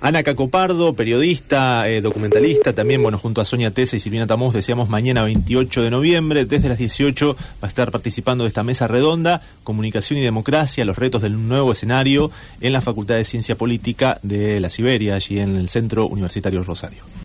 Ana 0.00 0.22
Cacopardo, 0.22 0.94
periodista, 0.94 1.88
eh, 1.88 2.00
documentalista, 2.00 2.72
también, 2.72 3.02
bueno, 3.02 3.18
junto 3.18 3.40
a 3.40 3.44
Sonia 3.44 3.70
Tesa 3.70 3.96
y 3.96 4.00
Silvina 4.00 4.26
Tamuz, 4.26 4.54
decíamos 4.54 4.88
mañana 4.88 5.22
28 5.22 5.82
de 5.82 5.90
noviembre, 5.90 6.44
desde 6.44 6.68
las 6.68 6.78
18 6.78 7.36
va 7.36 7.38
a 7.62 7.66
estar 7.66 7.90
participando 7.90 8.44
de 8.44 8.48
esta 8.48 8.62
mesa 8.62 8.86
redonda, 8.86 9.40
Comunicación 9.64 10.18
y 10.18 10.22
Democracia, 10.22 10.84
los 10.84 10.98
retos 10.98 11.22
del 11.22 11.48
nuevo 11.48 11.72
escenario 11.72 12.30
en 12.60 12.72
la 12.72 12.80
Facultad 12.80 13.16
de 13.16 13.24
Ciencia 13.24 13.56
Política 13.56 14.18
de 14.22 14.60
la 14.60 14.70
Siberia, 14.70 15.14
allí 15.14 15.40
en 15.40 15.56
el 15.56 15.68
Centro 15.68 16.06
Universitario 16.06 16.62
Rosario. 16.64 17.10